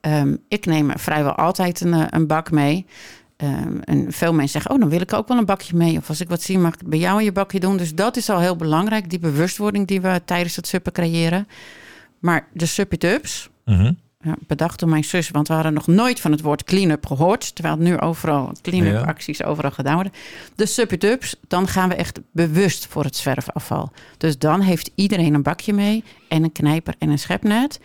Um, 0.00 0.38
ik 0.48 0.66
neem 0.66 0.90
vrijwel 0.98 1.34
altijd 1.34 1.80
een, 1.80 2.14
een 2.14 2.26
bak 2.26 2.50
mee. 2.50 2.86
Um, 3.42 3.80
en 3.80 4.12
veel 4.12 4.32
mensen 4.32 4.52
zeggen, 4.52 4.70
oh, 4.70 4.80
dan 4.80 4.88
wil 4.88 5.00
ik 5.00 5.12
ook 5.12 5.28
wel 5.28 5.38
een 5.38 5.44
bakje 5.44 5.76
mee. 5.76 5.96
Of 5.96 6.08
als 6.08 6.20
ik 6.20 6.28
wat 6.28 6.42
zie, 6.42 6.58
mag 6.58 6.74
ik 6.74 6.88
bij 6.88 6.98
jou 6.98 7.18
in 7.18 7.24
je 7.24 7.32
bakje 7.32 7.60
doen. 7.60 7.76
Dus 7.76 7.94
dat 7.94 8.16
is 8.16 8.30
al 8.30 8.40
heel 8.40 8.56
belangrijk, 8.56 9.10
die 9.10 9.18
bewustwording 9.18 9.86
die 9.86 10.00
we 10.00 10.20
tijdens 10.24 10.56
het 10.56 10.66
suppen 10.66 10.92
creëren. 10.92 11.48
Maar 12.18 12.48
de 12.52 12.66
sup-it-ups, 12.66 13.48
mm 13.64 13.76
-hmm. 13.76 13.98
ja, 14.20 14.36
bedacht 14.46 14.80
door 14.80 14.88
mijn 14.88 15.04
zus, 15.04 15.30
want 15.30 15.48
we 15.48 15.54
hadden 15.54 15.72
nog 15.72 15.86
nooit 15.86 16.20
van 16.20 16.30
het 16.30 16.40
woord 16.40 16.64
clean-up 16.64 17.06
gehoord. 17.06 17.54
Terwijl 17.54 17.74
het 17.74 17.84
nu 17.84 17.98
overal 17.98 18.52
clean-up 18.62 19.06
acties 19.06 19.42
overal 19.44 19.70
gedaan 19.70 19.94
worden. 19.94 20.12
De 20.54 20.66
sup-it-ups, 20.66 21.36
dan 21.48 21.68
gaan 21.68 21.88
we 21.88 21.94
echt 21.94 22.20
bewust 22.32 22.86
voor 22.86 23.04
het 23.04 23.16
zwerfafval. 23.16 23.92
Dus 24.16 24.38
dan 24.38 24.60
heeft 24.60 24.90
iedereen 24.94 25.34
een 25.34 25.42
bakje 25.42 25.72
mee 25.72 26.04
en 26.28 26.42
een 26.42 26.52
knijper 26.52 26.94
en 26.98 27.10
een 27.10 27.18
schepnet. 27.18 27.80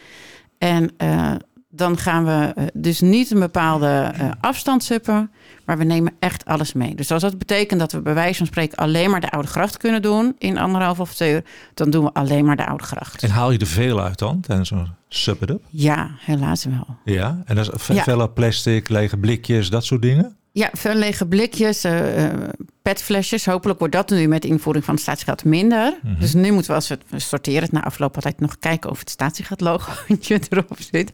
En 0.57 0.91
uh, 0.97 1.35
dan 1.75 1.97
gaan 1.97 2.25
we 2.25 2.53
uh, 2.57 2.67
dus 2.73 3.01
niet 3.01 3.31
een 3.31 3.39
bepaalde 3.39 4.13
uh, 4.21 4.31
afstand 4.39 4.83
suppen, 4.83 5.31
maar 5.65 5.77
we 5.77 5.83
nemen 5.83 6.13
echt 6.19 6.45
alles 6.45 6.73
mee. 6.73 6.95
Dus 6.95 7.11
als 7.11 7.21
dat 7.21 7.37
betekent 7.37 7.79
dat 7.79 7.91
we 7.91 8.01
bij 8.01 8.13
wijze 8.13 8.37
van 8.37 8.45
spreken 8.45 8.77
alleen 8.77 9.09
maar 9.09 9.21
de 9.21 9.31
Oude 9.31 9.47
Gracht 9.47 9.77
kunnen 9.77 10.01
doen 10.01 10.35
in 10.37 10.57
anderhalf 10.57 10.99
of 10.99 11.13
twee 11.13 11.33
uur, 11.33 11.43
dan 11.73 11.89
doen 11.89 12.03
we 12.03 12.13
alleen 12.13 12.45
maar 12.45 12.55
de 12.55 12.65
Oude 12.65 12.83
Gracht. 12.83 13.23
En 13.23 13.29
haal 13.29 13.51
je 13.51 13.57
er 13.57 13.67
veel 13.67 14.01
uit 14.01 14.19
dan 14.19 14.39
tijdens 14.41 14.69
zo'n 14.69 14.87
sup 15.09 15.41
it 15.41 15.49
up? 15.49 15.61
Ja, 15.69 16.09
helaas 16.19 16.65
wel. 16.65 16.97
Ja, 17.03 17.41
en 17.45 17.55
dat 17.55 17.73
is 17.73 18.05
ja. 18.05 18.27
plastic, 18.27 18.89
lege 18.89 19.17
blikjes, 19.17 19.69
dat 19.69 19.85
soort 19.85 20.01
dingen? 20.01 20.37
Ja, 20.55 20.69
veel 20.71 20.93
lege 20.93 21.27
blikjes, 21.27 21.85
uh, 21.85 22.33
petflesjes. 22.81 23.45
Hopelijk 23.45 23.79
wordt 23.79 23.93
dat 23.93 24.09
nu 24.09 24.27
met 24.27 24.41
de 24.41 24.47
invoering 24.47 24.85
van 24.85 24.93
het 24.93 25.03
statiegeld 25.03 25.43
minder. 25.43 25.99
Mm 26.01 26.09
-hmm. 26.11 26.19
Dus 26.19 26.33
nu 26.33 26.51
moeten 26.51 26.71
we 26.71 26.75
als 26.75 26.87
we 26.87 26.97
het 27.09 27.21
sorteren, 27.21 27.61
het 27.61 27.71
na 27.71 27.83
afloop 27.83 28.15
altijd 28.15 28.39
nog 28.39 28.59
kijken 28.59 28.89
of 28.89 28.99
het 28.99 29.09
statiegeldlogootje 29.09 30.39
erop 30.49 30.77
zit. 30.91 31.11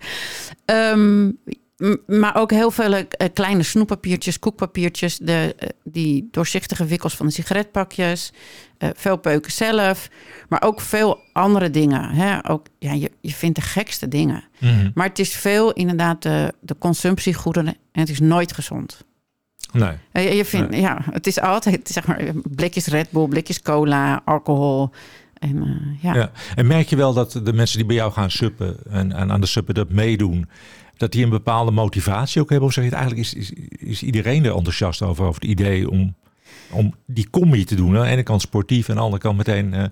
Um, 0.65 1.37
maar 2.07 2.35
ook 2.35 2.51
heel 2.51 2.71
veel 2.71 2.93
uh, 2.93 3.03
kleine 3.33 3.63
snoeppapiertjes, 3.63 4.39
koekpapiertjes, 4.39 5.17
de, 5.17 5.55
uh, 5.59 5.69
die 5.83 6.27
doorzichtige 6.31 6.85
wikkels 6.85 7.15
van 7.15 7.25
de 7.25 7.31
sigaretpakjes, 7.31 8.33
uh, 8.79 8.89
veel 8.95 9.17
peuken 9.17 9.51
zelf, 9.51 10.09
maar 10.49 10.61
ook 10.61 10.81
veel 10.81 11.19
andere 11.33 11.69
dingen. 11.69 12.09
Hè? 12.09 12.49
Ook, 12.49 12.67
ja, 12.79 12.93
je, 12.93 13.11
je 13.21 13.33
vindt 13.33 13.55
de 13.55 13.61
gekste 13.61 14.07
dingen. 14.07 14.43
Mm 14.59 14.69
-hmm. 14.69 14.91
Maar 14.93 15.07
het 15.07 15.19
is 15.19 15.35
veel 15.35 15.71
inderdaad 15.71 16.21
de, 16.21 16.53
de 16.59 16.77
consumptiegoederen 16.77 17.75
en 17.91 17.99
het 17.99 18.09
is 18.09 18.19
nooit 18.19 18.53
gezond. 18.53 19.07
Nee. 19.71 19.91
Je, 20.13 20.35
je 20.35 20.45
vindt, 20.45 20.69
nee. 20.69 20.81
ja, 20.81 21.01
het 21.11 21.27
is 21.27 21.39
altijd 21.39 21.87
zeg 21.87 22.07
maar, 22.07 22.21
blikjes 22.43 22.87
Red 22.87 23.11
Bull, 23.11 23.27
blikjes 23.27 23.61
cola, 23.61 24.21
alcohol. 24.25 24.89
En, 25.33 25.55
uh, 25.55 26.03
ja. 26.03 26.15
ja. 26.15 26.31
en 26.55 26.67
merk 26.67 26.87
je 26.87 26.95
wel 26.95 27.13
dat 27.13 27.39
de 27.43 27.53
mensen 27.53 27.77
die 27.77 27.87
bij 27.87 27.95
jou 27.95 28.11
gaan 28.11 28.31
suppen 28.31 28.77
en, 28.89 29.11
en 29.11 29.31
aan 29.31 29.41
de 29.41 29.47
suppen 29.47 29.75
dat 29.75 29.89
meedoen, 29.89 30.49
dat 30.97 31.11
die 31.11 31.23
een 31.23 31.29
bepaalde 31.29 31.71
motivatie 31.71 32.41
ook 32.41 32.49
hebben? 32.49 32.67
Of 32.67 32.73
zeg 32.73 32.83
je 32.83 32.89
het 32.89 32.99
eigenlijk 32.99 33.27
is, 33.27 33.33
is, 33.33 33.53
is 33.69 34.03
iedereen 34.03 34.45
er 34.45 34.55
enthousiast 34.55 35.01
over, 35.01 35.25
over 35.25 35.41
het 35.41 35.49
idee 35.49 35.89
om, 35.89 36.15
om 36.71 36.95
die 37.05 37.29
combi 37.29 37.63
te 37.63 37.75
doen? 37.75 37.97
Aan 37.97 38.03
de 38.03 38.09
ene 38.09 38.23
kant 38.23 38.41
sportief 38.41 38.85
en 38.85 38.89
aan 38.89 38.97
de 38.97 39.03
andere 39.03 39.21
kant 39.21 39.37
meteen 39.37 39.73
uh, 39.73 39.83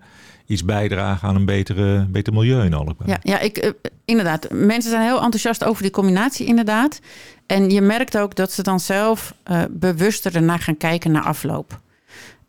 iets 0.45 0.65
bijdragen 0.65 1.27
aan 1.27 1.35
een 1.35 1.45
betere, 1.45 2.05
beter 2.09 2.33
milieu 2.33 2.65
in 2.65 2.73
Alkmaar. 2.73 3.07
Ja, 3.07 3.19
ja 3.21 3.39
ik, 3.39 3.73
inderdaad. 4.07 4.49
Mensen 4.51 4.91
zijn 4.91 5.03
heel 5.03 5.21
enthousiast 5.21 5.63
over 5.63 5.81
die 5.81 5.91
combinatie 5.91 6.45
inderdaad. 6.45 6.99
En 7.45 7.69
je 7.69 7.81
merkt 7.81 8.17
ook 8.17 8.35
dat 8.35 8.51
ze 8.51 8.63
dan 8.63 8.79
zelf 8.79 9.33
uh, 9.51 9.63
bewuster 9.69 10.35
ernaar 10.35 10.59
gaan 10.59 10.77
kijken 10.77 11.11
naar 11.11 11.23
afloop. 11.23 11.79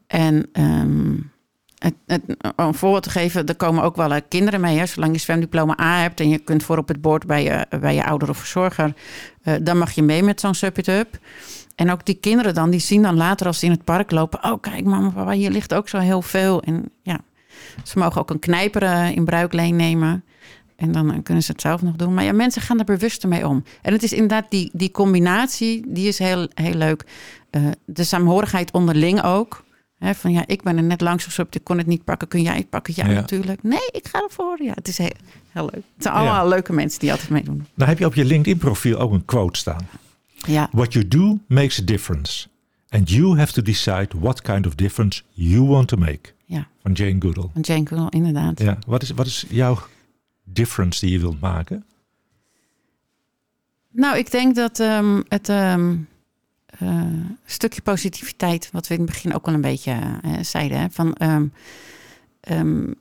En 0.07 0.49
um, 0.53 1.33
het, 1.79 1.95
het, 2.07 2.23
om 2.57 2.67
een 2.67 2.75
voorbeeld 2.75 3.03
te 3.03 3.11
geven, 3.11 3.47
er 3.47 3.57
komen 3.57 3.83
ook 3.83 3.97
wel 3.97 4.23
kinderen 4.29 4.61
mee. 4.61 4.79
Hè? 4.79 4.87
Zolang 4.87 5.13
je 5.13 5.21
zwemdiploma 5.21 5.81
A 5.81 6.01
hebt 6.01 6.21
en 6.21 6.29
je 6.29 6.39
kunt 6.39 6.63
voor 6.63 6.79
op 6.79 6.89
het 6.89 7.01
bord 7.01 7.27
bij 7.27 7.43
je, 7.43 7.67
bij 7.81 7.95
je 7.95 8.05
ouder 8.05 8.29
of 8.29 8.39
verzorger, 8.39 8.95
uh, 9.45 9.55
dan 9.63 9.79
mag 9.79 9.91
je 9.91 10.03
mee 10.03 10.23
met 10.23 10.41
zo'n 10.41 10.55
Sup 10.55 10.79
It 10.79 10.89
Up. 10.89 11.19
En 11.75 11.91
ook 11.91 12.07
die 12.07 12.15
kinderen 12.15 12.55
dan, 12.55 12.71
die 12.71 12.81
zien 12.81 13.03
dan 13.03 13.17
later 13.17 13.47
als 13.47 13.59
ze 13.59 13.65
in 13.65 13.71
het 13.71 13.85
park 13.85 14.11
lopen, 14.11 14.45
oh 14.45 14.61
kijk 14.61 14.85
mama, 14.85 15.11
papa, 15.11 15.31
hier 15.31 15.51
ligt 15.51 15.75
ook 15.75 15.89
zo 15.89 15.99
heel 15.99 16.23
veel. 16.23 16.63
En 16.63 16.91
ja, 17.03 17.21
ze 17.85 17.99
mogen 17.99 18.21
ook 18.21 18.31
een 18.31 18.39
knijper 18.39 18.83
in 19.15 19.25
bruikleen 19.25 19.77
nemen. 19.77 20.25
En 20.79 20.93
dan 20.93 21.23
kunnen 21.23 21.43
ze 21.43 21.53
het 21.53 21.61
zelf 21.61 21.83
nog 21.83 21.97
doen. 21.97 22.15
Maar 22.15 22.25
ja, 22.25 22.33
mensen 22.33 22.63
gaan 22.63 22.79
er 22.79 22.85
bewuster 22.85 23.29
mee 23.29 23.47
om. 23.47 23.65
En 23.83 23.93
het 23.93 24.03
is 24.03 24.13
inderdaad 24.13 24.51
die, 24.51 24.71
die 24.73 24.91
combinatie, 24.91 25.85
die 25.87 26.09
is 26.09 26.19
heel, 26.19 26.49
heel 26.55 26.75
leuk. 26.75 27.05
Uh, 27.51 27.69
de 27.85 28.05
saamhorigheid 28.05 28.71
onderling 28.71 29.23
ook. 29.23 29.65
Van 30.01 30.33
ja, 30.33 30.43
ik 30.47 30.63
ben 30.63 30.77
er 30.77 30.83
net 30.83 31.01
langs 31.01 31.25
gezocht, 31.25 31.55
ik 31.55 31.65
kon 31.65 31.79
het 31.79 31.87
niet 31.87 32.05
pakken. 32.05 32.29
Kun 32.29 32.43
jij 32.43 32.57
het 32.57 32.69
pakken? 32.69 32.95
Ja, 32.97 33.07
ja, 33.07 33.13
natuurlijk. 33.13 33.63
Nee, 33.63 33.89
ik 33.91 34.09
ga 34.09 34.23
ervoor. 34.23 34.63
Ja, 34.63 34.73
het 34.75 34.89
is 34.89 34.99
heel, 34.99 35.13
heel 35.49 35.63
leuk. 35.63 35.75
Het 35.95 36.03
zijn 36.03 36.15
allemaal 36.15 36.43
ja. 36.43 36.49
leuke 36.49 36.73
mensen 36.73 37.01
die 37.01 37.11
altijd 37.11 37.31
meedoen. 37.31 37.67
Nou 37.75 37.91
heb 37.91 37.99
je 37.99 38.07
op 38.07 38.15
je 38.15 38.25
LinkedIn-profiel 38.25 38.99
ook 38.99 39.13
een 39.13 39.25
quote 39.25 39.59
staan. 39.59 39.89
Ja. 40.33 40.69
What 40.73 40.93
you 40.93 41.09
do 41.09 41.39
makes 41.47 41.81
a 41.81 41.85
difference. 41.85 42.49
And 42.89 43.11
you 43.11 43.39
have 43.39 43.53
to 43.53 43.63
decide 43.63 44.09
what 44.19 44.43
kind 44.43 44.67
of 44.67 44.75
difference 44.75 45.23
you 45.33 45.65
want 45.67 45.89
to 45.89 45.97
make. 45.97 46.33
Ja. 46.45 46.69
Van 46.83 46.93
Jane 46.93 47.17
Goodall. 47.19 47.51
Van 47.53 47.63
Jane 47.63 47.87
Goodall, 47.87 48.09
inderdaad. 48.09 48.61
Ja. 48.61 48.79
Wat, 48.87 49.03
is, 49.03 49.11
wat 49.11 49.27
is 49.27 49.47
jouw 49.49 49.79
difference 50.53 51.01
die 51.01 51.13
je 51.13 51.21
wilt 51.21 51.41
maken? 51.41 51.85
Nou, 53.91 54.17
ik 54.17 54.31
denk 54.31 54.55
dat 54.55 54.79
um, 54.79 55.25
het... 55.29 55.49
Um, 55.49 56.09
uh, 56.83 57.03
stukje 57.45 57.83
positiviteit, 57.83 58.69
wat 58.73 58.87
we 58.87 58.95
in 58.95 59.01
het 59.01 59.11
begin 59.11 59.35
ook 59.35 59.47
al 59.47 59.53
een 59.53 59.61
beetje 59.61 59.93
uh, 60.25 60.33
zeiden. 60.41 60.79
Hè? 60.79 60.87
Van, 60.91 61.17
um, 62.49 62.95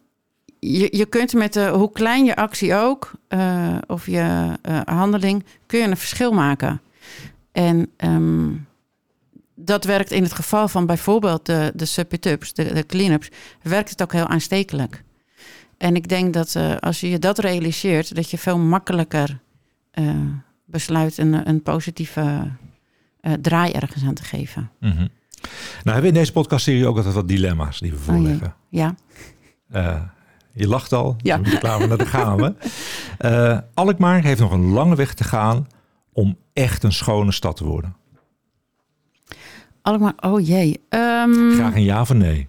je, 0.60 0.88
je 0.98 1.06
kunt 1.06 1.34
met 1.34 1.54
de, 1.54 1.68
hoe 1.68 1.92
klein 1.92 2.26
je 2.26 2.36
actie 2.36 2.76
ook, 2.76 3.12
uh, 3.30 3.78
of 3.88 4.06
je 4.06 4.58
handeling, 4.86 5.46
kun 5.66 5.80
je 5.80 5.88
een 5.88 5.98
verschil 5.98 6.32
maken. 6.32 6.82
En 7.52 7.90
dat 9.56 9.84
werkt 9.84 10.12
in 10.12 10.24
het 10.24 10.34
geval 10.34 10.68
van 10.68 10.86
bijvoorbeeld 10.86 11.46
de, 11.46 11.72
de 11.76 11.86
sub-it-ups, 11.86 12.54
de, 12.54 12.74
de 12.74 12.86
clean-ups, 12.86 13.30
werkt 13.62 13.90
het 13.90 14.02
ook 14.02 14.12
heel 14.12 14.28
aanstekelijk. 14.28 15.04
En 15.78 15.96
ik 15.96 16.08
denk 16.08 16.34
dat 16.34 16.56
als 16.80 17.00
je 17.00 17.20
dat 17.20 17.40
realiseert, 17.40 18.16
dat 18.16 18.32
je 18.32 18.38
veel 18.38 18.58
makkelijker 18.58 19.40
besluit 20.66 21.18
een, 21.18 21.48
een 21.50 21.62
positieve 21.62 22.52
eh, 23.20 23.34
draai 23.34 23.72
ergens 23.72 24.04
aan 24.04 24.14
te 24.14 24.24
geven. 24.24 24.72
Mhm. 24.80 24.96
Nou 24.96 25.10
hebben 25.84 26.02
we 26.02 26.08
in 26.08 26.14
deze 26.14 26.32
podcastserie 26.32 26.88
ook 26.88 26.96
altijd 26.98 27.14
wat 27.14 27.28
dilemma's 27.28 27.80
die 27.80 27.92
we 27.92 27.98
Oh 27.98 28.04
voorleggen. 28.04 28.54
Ja, 28.70 28.96
Eh, 29.70 30.02
je 30.54 30.68
lacht 30.68 30.94
al, 30.94 31.16
Ja. 31.18 31.40
je 31.44 31.58
klaar 31.58 31.88
naar 31.88 31.98
de 31.98 32.06
gaan 32.06 32.36
we. 32.38 32.54
Eh, 33.18 33.60
Alkmaar 33.74 34.24
heeft 34.24 34.40
nog 34.40 34.52
een 34.52 34.66
lange 34.70 34.96
weg 34.96 35.14
te 35.14 35.24
gaan 35.24 35.68
om 36.14 36.38
echt 36.54 36.84
een 36.84 36.92
schone 36.94 37.32
stad 37.32 37.56
te 37.58 37.66
worden. 37.66 37.96
Alkmaar, 39.82 40.14
oh 40.20 40.48
jee. 40.48 40.82
Ehm, 40.90 41.52
Graag 41.54 41.76
een 41.76 41.84
ja 41.84 42.02
of 42.02 42.14
nee. 42.14 42.48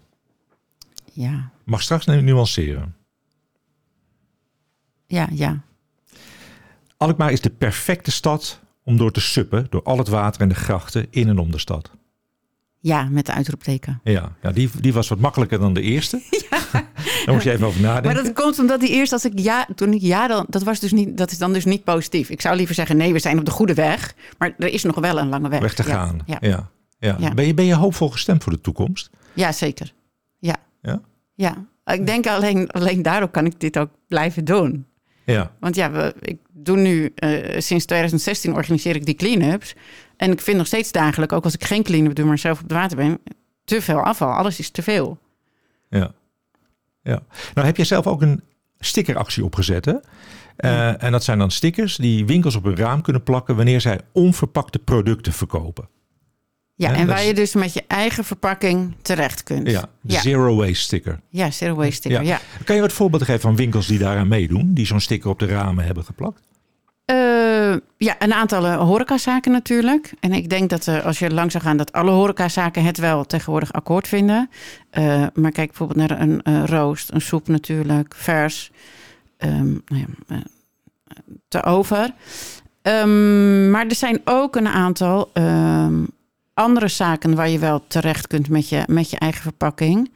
ja, 1.12 1.50
Mag 1.64 1.82
straks 1.82 2.06
nu 2.06 2.20
nuanceren. 2.20 2.94
Ja, 5.08 5.28
ja. 5.32 5.60
Alkmaar 6.96 7.32
is 7.32 7.40
de 7.40 7.50
perfecte 7.50 8.10
stad 8.10 8.60
om 8.84 8.96
door 8.96 9.10
te 9.10 9.20
suppen 9.20 9.66
door 9.70 9.82
al 9.82 9.98
het 9.98 10.08
water 10.08 10.40
en 10.40 10.48
de 10.48 10.54
grachten 10.54 11.06
in 11.10 11.28
en 11.28 11.38
om 11.38 11.50
de 11.50 11.58
stad. 11.58 11.90
Ja, 12.80 13.04
met 13.04 13.26
de 13.26 13.32
uitroepteken. 13.32 14.00
Ja, 14.04 14.32
ja 14.42 14.52
die, 14.52 14.70
die 14.80 14.92
was 14.92 15.08
wat 15.08 15.18
makkelijker 15.18 15.58
dan 15.58 15.74
de 15.74 15.80
eerste. 15.80 16.22
Daar 17.24 17.34
moest 17.34 17.44
je 17.44 17.50
even 17.50 17.66
over 17.66 17.80
nadenken. 17.80 18.12
Maar 18.12 18.22
dat 18.22 18.32
komt 18.32 18.58
omdat 18.58 18.80
die 18.80 18.88
eerst 18.88 19.12
als 19.12 19.24
ik 19.24 19.38
ja, 19.38 19.66
toen 19.74 19.92
ik 19.92 20.00
ja 20.00 20.26
dan, 20.26 20.46
dat 20.48 20.62
was 20.62 20.80
dus 20.80 20.92
niet, 20.92 21.18
dat 21.18 21.30
is 21.30 21.38
dan 21.38 21.52
dus 21.52 21.64
niet 21.64 21.84
positief. 21.84 22.30
Ik 22.30 22.40
zou 22.40 22.56
liever 22.56 22.74
zeggen 22.74 22.96
nee, 22.96 23.12
we 23.12 23.18
zijn 23.18 23.38
op 23.38 23.44
de 23.44 23.50
goede 23.50 23.74
weg, 23.74 24.14
maar 24.38 24.54
er 24.58 24.68
is 24.68 24.82
nog 24.82 24.94
wel 24.94 25.18
een 25.18 25.28
lange 25.28 25.48
weg. 25.48 25.60
weg 25.60 25.74
te 25.74 25.82
Ja, 25.86 25.88
gaan. 25.88 26.20
Ja, 26.26 26.38
Ja. 26.40 26.70
Ja. 26.98 27.16
Ja. 27.18 27.34
Ben, 27.34 27.46
je, 27.46 27.54
ben 27.54 27.64
je 27.64 27.74
hoopvol 27.74 28.08
gestemd 28.08 28.42
voor 28.42 28.52
de 28.52 28.60
toekomst? 28.60 29.10
ja 29.32 29.52
zeker. 29.52 29.92
Ja. 30.38 30.56
Ja? 30.82 31.00
Ja. 31.34 31.66
Ik 31.84 32.06
denk 32.06 32.26
alleen, 32.26 32.70
alleen 32.70 33.02
daardoor 33.02 33.28
kan 33.28 33.46
ik 33.46 33.60
dit 33.60 33.78
ook 33.78 33.90
blijven 34.08 34.44
doen. 34.44 34.86
Ja. 35.32 35.52
Want 35.60 35.74
ja, 35.74 35.90
we, 35.90 36.14
ik 36.20 36.38
doe 36.52 36.76
nu 36.76 37.12
eh, 37.14 37.60
sinds 37.60 37.84
2016 37.84 38.54
organiseer 38.54 38.96
ik 38.96 39.06
die 39.06 39.14
clean-ups. 39.14 39.74
En 40.16 40.32
ik 40.32 40.40
vind 40.40 40.56
nog 40.56 40.66
steeds 40.66 40.92
dagelijks, 40.92 41.34
ook 41.34 41.44
als 41.44 41.54
ik 41.54 41.64
geen 41.64 41.82
clean-up 41.82 42.14
doe, 42.14 42.24
maar 42.26 42.38
zelf 42.38 42.56
op 42.56 42.62
het 42.62 42.72
water 42.72 42.96
ben, 42.96 43.18
te 43.64 43.82
veel 43.82 44.02
afval. 44.02 44.32
Alles 44.32 44.58
is 44.58 44.70
te 44.70 44.82
veel. 44.82 45.18
Ja. 45.88 46.12
ja. 47.02 47.22
Nou 47.54 47.66
heb 47.66 47.76
jij 47.76 47.84
zelf 47.84 48.06
ook 48.06 48.22
een 48.22 48.42
stickeractie 48.78 49.44
opgezet, 49.44 49.84
hè? 49.84 49.94
Eh, 50.56 51.02
En 51.02 51.12
dat 51.12 51.24
zijn 51.24 51.38
dan 51.38 51.50
stickers 51.50 51.96
die 51.96 52.26
winkels 52.26 52.56
op 52.56 52.64
hun 52.64 52.76
raam 52.76 53.02
kunnen 53.02 53.22
plakken 53.22 53.56
wanneer 53.56 53.80
zij 53.80 54.00
onverpakte 54.12 54.78
producten 54.78 55.32
verkopen. 55.32 55.88
Ja, 56.78 56.92
en 56.92 56.98
dat 56.98 57.06
waar 57.06 57.20
is- 57.20 57.26
je 57.26 57.34
dus 57.34 57.54
met 57.54 57.72
je 57.72 57.84
eigen 57.86 58.24
verpakking 58.24 58.94
terecht 59.02 59.42
kunt. 59.42 59.70
Ja, 59.70 59.80
de 60.00 60.12
ja. 60.12 60.20
zero 60.20 60.56
waste 60.56 60.74
sticker. 60.74 61.20
Ja, 61.28 61.50
zero 61.50 61.74
waste 61.74 61.92
sticker. 61.92 62.22
Ja. 62.22 62.38
Kan 62.64 62.74
je 62.76 62.80
wat 62.80 62.92
voorbeelden 62.92 63.26
geven 63.26 63.42
van 63.42 63.56
winkels 63.56 63.86
die 63.86 63.98
daaraan 63.98 64.28
meedoen, 64.28 64.74
die 64.74 64.86
zo'n 64.86 65.00
sticker 65.00 65.30
op 65.30 65.38
de 65.38 65.46
ramen 65.46 65.84
hebben 65.84 66.04
geplakt? 66.04 66.40
Eh, 67.04 67.16
ja, 67.96 68.16
een 68.18 68.32
aantal 68.32 68.66
eh, 68.66 68.76
horecazaken 68.76 69.52
natuurlijk. 69.52 70.12
En 70.20 70.32
ik 70.32 70.48
denk 70.50 70.70
dat 70.70 70.86
eh, 70.86 71.04
als 71.04 71.18
je 71.18 71.30
lang 71.30 71.50
zou 71.52 71.64
gaan, 71.64 71.76
dat 71.76 71.92
alle 71.92 72.10
horecazaken 72.10 72.84
het 72.84 72.98
wel 72.98 73.24
tegenwoordig 73.24 73.72
akkoord 73.72 74.08
vinden. 74.08 74.50
Eh, 74.90 75.26
maar 75.34 75.50
kijk 75.52 75.68
bijvoorbeeld 75.68 76.08
naar 76.08 76.20
een 76.20 76.42
eh, 76.42 76.62
roost, 76.64 77.10
een 77.12 77.20
soep 77.20 77.48
natuurlijk, 77.48 78.14
vers, 78.16 78.70
ehm, 79.36 79.66
nou 79.66 79.80
ja, 79.86 80.06
eh, 80.28 80.36
te 81.48 81.62
over. 81.62 82.10
Ehm, 82.82 83.70
maar 83.70 83.86
er 83.86 83.94
zijn 83.94 84.20
ook 84.24 84.56
een 84.56 84.68
aantal 84.68 85.30
ehm, 85.32 86.04
andere 86.58 86.88
zaken 86.88 87.34
waar 87.34 87.48
je 87.48 87.58
wel 87.58 87.84
terecht 87.86 88.26
kunt 88.26 88.48
met 88.48 88.68
je, 88.68 88.82
met 88.86 89.10
je 89.10 89.18
eigen 89.18 89.42
verpakking. 89.42 90.10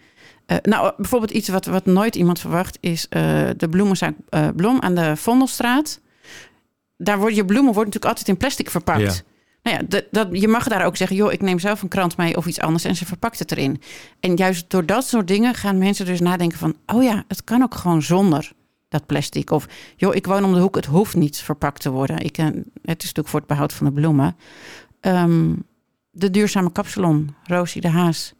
Eh, 0.47 0.57
nou, 0.63 0.93
bijvoorbeeld 0.97 1.31
iets 1.31 1.49
wat, 1.49 1.65
wat 1.65 1.87
nooit 1.87 2.17
iemand 2.17 2.41
verwacht 2.41 2.79
is 2.81 3.09
eh, 3.09 3.23
de 3.57 3.69
bloemenzaak 3.69 4.15
eh, 4.29 4.49
Blom 4.57 4.81
aan 4.81 4.95
de 4.95 5.17
Vondelstraat. 5.17 6.01
Daar 6.97 7.19
worden 7.19 7.37
je 7.37 7.45
bloemen 7.45 7.73
worden 7.75 7.93
natuurlijk 7.93 8.11
altijd 8.11 8.29
in 8.29 8.37
plastic 8.37 8.71
verpakt. 8.71 9.01
Ja. 9.01 9.31
Nou 9.63 9.77
ja, 9.77 9.83
dat, 9.89 10.05
dat, 10.11 10.29
je 10.31 10.49
mag 10.49 10.69
daar 10.69 10.87
ook 10.87 10.97
zeggen, 10.97 11.17
joh, 11.17 11.33
ik 11.33 11.43
neem 11.43 11.59
zelf 11.59 11.83
een 11.83 11.89
krant 11.89 12.17
mee 12.17 12.37
of 12.37 12.47
iets 12.47 12.61
anders 12.61 12.85
en 12.85 12.97
ze 12.97 13.07
verpakt 13.07 13.39
het 13.39 13.53
erin. 13.53 13.83
En 14.21 14.35
juist 14.35 14.71
door 14.71 14.87
dat 14.87 15.07
soort 15.07 15.29
dingen 15.29 15.55
gaan 15.55 15.79
mensen 15.79 16.07
dus 16.07 16.21
nadenken 16.21 16.59
van, 16.59 16.77
oh 16.87 17.03
ja, 17.03 17.25
het 17.29 17.45
kan 17.45 17.63
ook 17.63 17.75
gewoon 17.75 18.03
zonder 18.03 18.53
dat 18.89 19.07
plastic. 19.07 19.51
Of, 19.51 19.67
joh, 19.97 20.15
ik 20.15 20.27
woon 20.27 20.45
om 20.45 20.55
de 20.55 20.61
hoek, 20.61 20.75
het 20.75 20.87
hoeft 20.87 21.17
niet 21.17 21.37
verpakt 21.37 21.81
te 21.81 21.91
worden. 21.91 22.19
Ik, 22.19 22.37
het 22.37 22.55
is 22.83 22.85
natuurlijk 22.85 23.29
voor 23.29 23.39
het 23.39 23.49
behoud 23.49 23.73
van 23.73 23.87
de 23.87 23.93
bloemen. 23.93 24.37
Ehm, 25.01 25.53
de 26.13 26.31
duurzame 26.31 26.73
kapsalon, 26.73 27.35
Rosie 27.45 27.81
de 27.81 27.89
Haas. 27.89 28.33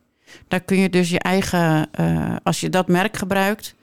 Daar 0.49 0.61
kun 0.61 0.77
je 0.77 0.91
dus 0.91 1.11
je 1.11 1.19
eigen, 1.19 1.93
eh, 1.93 2.37
als 2.43 2.61
je 2.61 2.69
dat 2.69 2.89
merk 2.89 3.17
gebruikt, 3.17 3.75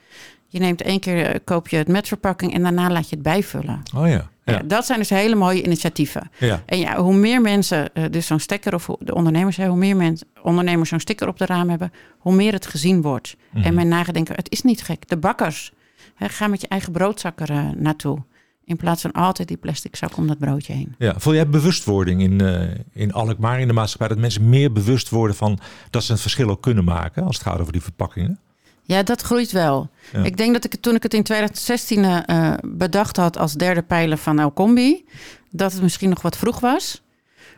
je 0.48 0.60
neemt 0.60 0.82
één 0.82 1.00
keer, 1.00 1.26
eh, 1.26 1.40
koop 1.44 1.68
je 1.68 1.78
het 1.78 1.88
met 1.88 2.08
verpakking 2.08 2.54
en 2.54 2.64
daarna 2.64 2.90
laat 2.90 3.10
je 3.10 3.16
het 3.16 3.24
bijvullen. 3.24 3.82
Oh 3.96 4.08
ja. 4.08 4.30
Ja. 4.44 4.56
Ja. 4.56 4.62
dat 4.66 4.86
zijn 4.86 5.00
dus 5.00 5.10
hele 5.10 5.36
mooie 5.36 5.64
initiatieven. 5.64 6.32
ja. 6.38 6.64
En 6.66 6.80
ja, 6.80 7.02
hoe 7.02 7.16
meer 7.16 7.42
mensen 7.42 7.94
eh, 7.94 8.04
dus 8.12 8.28
zo'n 8.28 8.40
stekker, 8.40 8.74
of 8.74 8.90
de 9.00 9.14
ondernemers, 9.14 9.58
hè, 9.58 9.68
hoe 9.68 9.78
meer 9.78 9.96
mensen, 9.96 10.28
ondernemers 10.42 10.90
zo'n 10.90 11.00
sticker 11.00 11.28
op 11.28 11.38
de 11.38 11.46
raam 11.46 11.70
hebben, 11.70 11.92
hoe 12.18 12.34
meer 12.34 12.54
het 12.54 12.66
gezien 12.66 13.02
wordt. 13.02 13.36
Mhm. 13.52 13.66
En 13.66 13.74
men 13.74 13.88
nagedenken, 13.88 14.36
het 14.36 14.52
is 14.52 14.62
niet 14.62 14.82
gek. 14.82 15.10
De 15.10 15.18
bakkers, 15.18 15.72
hè, 16.16 16.30
ga 16.30 16.48
met 16.48 16.62
je 16.62 16.68
eigen 16.68 16.92
broodzak 16.92 17.40
er 17.40 17.50
eh, 17.50 17.70
naartoe. 17.76 18.24
In 18.70 18.78
plaats 18.78 19.02
van 19.02 19.12
altijd 19.12 19.48
die 19.48 19.58
plastic 19.58 19.96
zak 19.96 20.18
om 20.18 20.28
dat 20.28 20.38
broodje 20.38 20.74
heen. 20.74 20.96
Ja, 20.98 21.14
voel 21.18 21.34
jij 21.34 21.48
bewustwording 21.50 22.22
in, 22.22 22.42
eh 22.42 22.62
in 22.94 23.14
Alkmaar, 23.14 23.60
in 23.60 23.68
de 23.68 23.74
maatschappij, 23.74 24.08
dat 24.08 24.18
mensen 24.18 24.50
meer 24.50 24.72
bewust 24.72 25.10
worden 25.10 25.36
van 25.36 25.60
dat 25.90 26.04
ze 26.04 26.12
het 26.12 26.22
verschil 26.22 26.50
ook 26.50 26.62
kunnen 26.62 26.84
maken 26.84 27.24
als 27.24 27.38
het 27.38 27.48
gaat 27.48 27.60
over 27.60 27.72
die 27.74 27.82
verpakkingen? 27.82 28.40
Ja, 28.84 29.04
dat 29.04 29.22
groeit 29.22 29.52
wel. 29.52 29.90
Ja. 30.14 30.24
Ik 30.24 30.38
denk 30.38 30.54
dat 30.54 30.66
ik 30.66 30.72
het 30.72 30.82
toen 30.82 30.96
ik 30.96 31.04
het 31.04 31.14
in 31.14 31.24
2016 31.24 32.04
eh, 32.04 32.20
eh, 32.26 32.58
bedacht 32.66 33.18
had 33.18 33.38
als 33.38 33.54
derde 33.54 33.82
pijler 33.82 34.18
van 34.18 34.40
Elcombi, 34.40 35.06
dat 35.52 35.72
het 35.74 35.82
misschien 35.82 36.10
nog 36.10 36.22
wat 36.22 36.38
vroeg 36.38 36.60
was. 36.60 37.02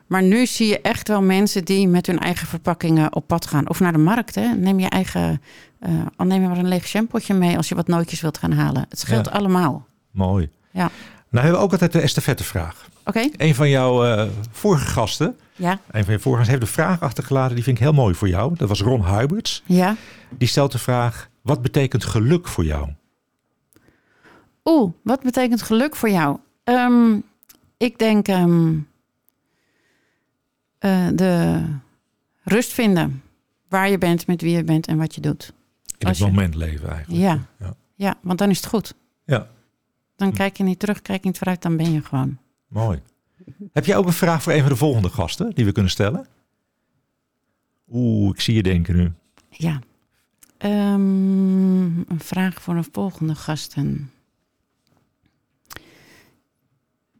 Maar 0.08 0.24
nu 0.24 0.46
zie 0.46 0.68
je 0.68 0.82
echt 0.82 1.08
wel 1.08 1.22
mensen 1.22 1.66
die 1.66 1.88
met 1.88 2.06
hun 2.08 2.20
eigen 2.20 2.48
verpakkingen 2.48 3.16
op 3.16 3.28
pad 3.28 3.46
gaan. 3.48 3.70
Of 3.70 3.80
naar 3.80 3.92
de 3.92 3.98
markt. 3.98 4.36
Hè. 4.36 4.56
Neem 4.56 4.80
je 4.80 4.90
eigen, 4.90 5.42
al 6.16 6.26
neem 6.26 6.42
je 6.42 6.48
maar 6.48 6.58
een 6.58 6.68
leeg 6.68 6.88
shampootje 6.88 7.34
mee 7.34 7.58
als 7.58 7.70
je 7.70 7.76
wat 7.76 7.88
nootjes 7.88 8.22
wilt 8.22 8.38
gaan 8.38 8.52
halen. 8.52 8.86
Het 8.90 9.00
scheelt 9.00 9.26
Ja. 9.26 9.32
allemaal. 9.32 9.86
Mooi. 10.12 10.50
Ja. 10.72 10.90
Nou 11.30 11.44
hebben 11.44 11.52
we 11.52 11.58
ook 11.66 11.72
altijd 11.72 11.92
de 11.92 12.02
estafettevraag. 12.02 12.90
Oké? 13.06 13.30
Een 13.38 13.56
van 13.56 13.70
jouw 13.70 14.04
eh, 14.06 14.30
vorige 14.52 14.86
gasten, 14.86 15.38
Ja? 15.56 15.80
een 15.92 16.04
van 16.04 16.14
je 16.14 16.20
voorgangers, 16.20 16.50
heeft 16.50 16.62
een 16.62 16.68
vraag 16.68 17.02
achtergelaten. 17.02 17.56
Die 17.56 17.64
vind 17.64 17.78
ik 17.78 17.84
heel 17.84 17.94
mooi 17.94 18.16
voor 18.16 18.28
jou. 18.28 18.56
Dat 18.58 18.68
was 18.68 18.82
Ron 18.82 19.02
Huiberts. 19.02 19.64
Ja? 19.66 19.96
Die 20.30 20.48
stelt 20.48 20.72
de 20.72 20.78
vraag, 20.78 21.30
wat 21.42 21.62
betekent 21.62 22.04
geluk 22.06 22.48
voor 22.48 22.66
jou? 22.66 22.90
Oeh, 24.66 24.92
wat 25.04 25.22
betekent 25.24 25.62
geluk 25.62 25.96
voor 25.96 26.10
jou? 26.10 26.38
Ehm, 26.64 27.20
ik 27.78 27.98
denk 28.00 28.28
ehm, 28.28 28.74
eh, 30.80 31.08
de 31.14 31.62
rust 32.44 32.74
vinden. 32.74 33.22
Waar 33.70 33.90
je 33.90 33.98
bent, 33.98 34.28
met 34.28 34.42
wie 34.42 34.56
je 34.56 34.64
bent 34.64 34.88
en 34.88 34.98
wat 34.98 35.16
je 35.16 35.22
doet. 35.22 35.54
In 35.98 36.08
Als 36.08 36.18
het 36.20 36.28
je- 36.28 36.34
moment 36.34 36.56
leven 36.56 36.90
eigenlijk. 36.90 37.22
Ja. 37.22 37.40
Ja. 37.60 37.74
Ja, 37.96 38.16
want 38.22 38.38
dan 38.40 38.50
is 38.50 38.58
het 38.58 38.66
goed. 38.66 38.94
Ja, 39.26 39.48
Dan 40.22 40.32
kijk 40.34 40.58
je 40.58 40.64
niet 40.64 40.80
terug, 40.80 41.02
kijk 41.02 41.22
je 41.22 41.28
niet 41.28 41.38
vooruit, 41.38 41.62
dan 41.62 41.78
ben 41.78 41.92
je 41.92 42.02
gewoon. 42.02 42.38
mooi. 42.68 43.02
Heb 43.72 43.86
jij 43.86 43.98
ook 43.98 44.06
een 44.06 44.14
vraag 44.14 44.44
voor 44.44 44.54
een 44.54 44.60
van 44.60 44.70
de 44.70 44.76
volgende 44.76 45.10
gasten 45.10 45.52
die 45.54 45.66
we 45.66 45.72
kunnen 45.72 45.92
stellen? 45.92 46.28
Oeh, 47.92 48.34
ik 48.34 48.42
zie 48.42 48.56
je 48.56 48.64
denken 48.64 48.96
nu. 48.96 49.12
Ja. 49.50 49.80
Ehm, 50.58 51.86
een 51.86 52.20
vraag 52.20 52.62
voor 52.62 52.76
de 52.76 52.84
volgende 52.92 53.36
gasten. 53.36 54.12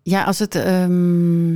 Ja, 0.04 0.24
als 0.24 0.40
het. 0.40 0.56
ehm, 0.56 1.52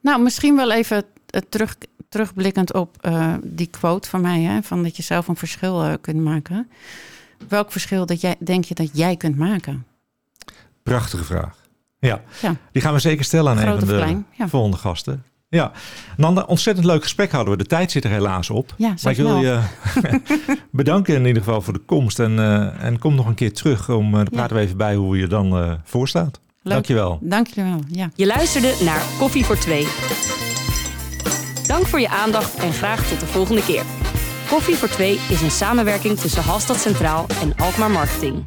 nou, 0.00 0.22
misschien 0.22 0.56
wel 0.56 0.72
even 0.72 1.04
eh, 1.26 1.40
terug, 1.48 1.76
terugblikkend 2.08 2.74
op 2.74 3.02
eh, 3.02 3.34
die 3.42 3.66
quote 3.66 4.08
van 4.08 4.20
mij, 4.20 4.40
hè, 4.40 4.62
van 4.62 4.82
dat 4.82 4.96
je 4.96 5.02
zelf 5.02 5.28
een 5.28 5.36
verschil 5.36 5.82
eh, 5.82 5.94
kunt 6.00 6.22
maken. 6.22 6.70
Welk 7.48 7.72
verschil 7.72 8.06
dat 8.06 8.20
jij, 8.20 8.36
denk 8.38 8.64
je 8.64 8.74
dat 8.74 8.96
jij 8.96 9.16
kunt 9.16 9.36
maken? 9.36 9.86
Prachtige 10.88 11.24
vraag. 11.24 11.54
Ja, 11.98 12.20
Ja. 12.40 12.54
die 12.72 12.82
gaan 12.82 12.92
we 12.92 12.98
zeker 12.98 13.24
stellen 13.24 13.50
aan 13.52 13.58
Groot 13.58 13.72
een 13.72 13.78
van 13.78 13.88
de 13.88 13.94
klein, 13.94 14.26
ja. 14.32 14.48
volgende 14.48 14.76
gasten. 14.76 15.24
Ja, 15.50 15.72
Nanda, 16.16 16.42
ontzettend 16.42 16.86
leuk 16.86 17.02
gesprek 17.02 17.32
hadden 17.32 17.52
we. 17.52 17.58
De 17.62 17.66
tijd 17.68 17.90
zit 17.90 18.04
er 18.04 18.10
helaas 18.10 18.50
op. 18.50 18.74
Ja, 18.76 18.94
maar 19.02 19.12
ik 19.12 19.18
wil 19.18 19.26
wel. 19.28 19.40
je 19.40 19.60
bedanken 20.70 21.14
in 21.14 21.26
ieder 21.26 21.42
geval 21.42 21.62
voor 21.62 21.72
de 21.72 21.78
komst. 21.78 22.18
En, 22.18 22.38
eh, 22.38 22.84
en 22.84 22.98
kom 22.98 23.14
nog 23.14 23.26
een 23.26 23.34
keer 23.34 23.52
terug 23.52 23.88
om 23.88 24.14
uh, 24.14 24.22
praten 24.30 24.56
we 24.56 24.62
even 24.62 24.76
bij 24.76 24.94
hoe 24.94 25.16
je 25.16 25.22
er 25.22 25.28
dan 25.28 25.62
uh, 25.62 25.72
voor 25.84 26.08
staat. 26.08 26.40
Leuk. 26.62 26.72
Dankjewel. 26.74 27.18
Dank 27.22 27.46
jullie 27.46 27.70
wel. 27.70 27.80
Ja. 27.88 28.10
Je 28.14 28.26
luisterde 28.26 28.74
naar 28.84 29.02
Koffie 29.18 29.44
voor 29.44 29.58
Twee. 29.58 29.86
Dank 31.66 31.86
voor 31.86 32.00
je 32.00 32.08
aandacht 32.08 32.54
en 32.54 32.72
graag 32.72 33.08
tot 33.08 33.20
de 33.20 33.26
volgende 33.26 33.64
keer. 33.64 33.82
Koffie 34.48 34.74
voor 34.76 34.88
Twee 34.88 35.18
is 35.28 35.40
een 35.42 35.50
samenwerking 35.50 36.18
tussen 36.18 36.42
Halstad 36.42 36.76
Centraal 36.80 37.26
en 37.40 37.56
Alkmaar 37.56 37.90
Marketing. 37.90 38.44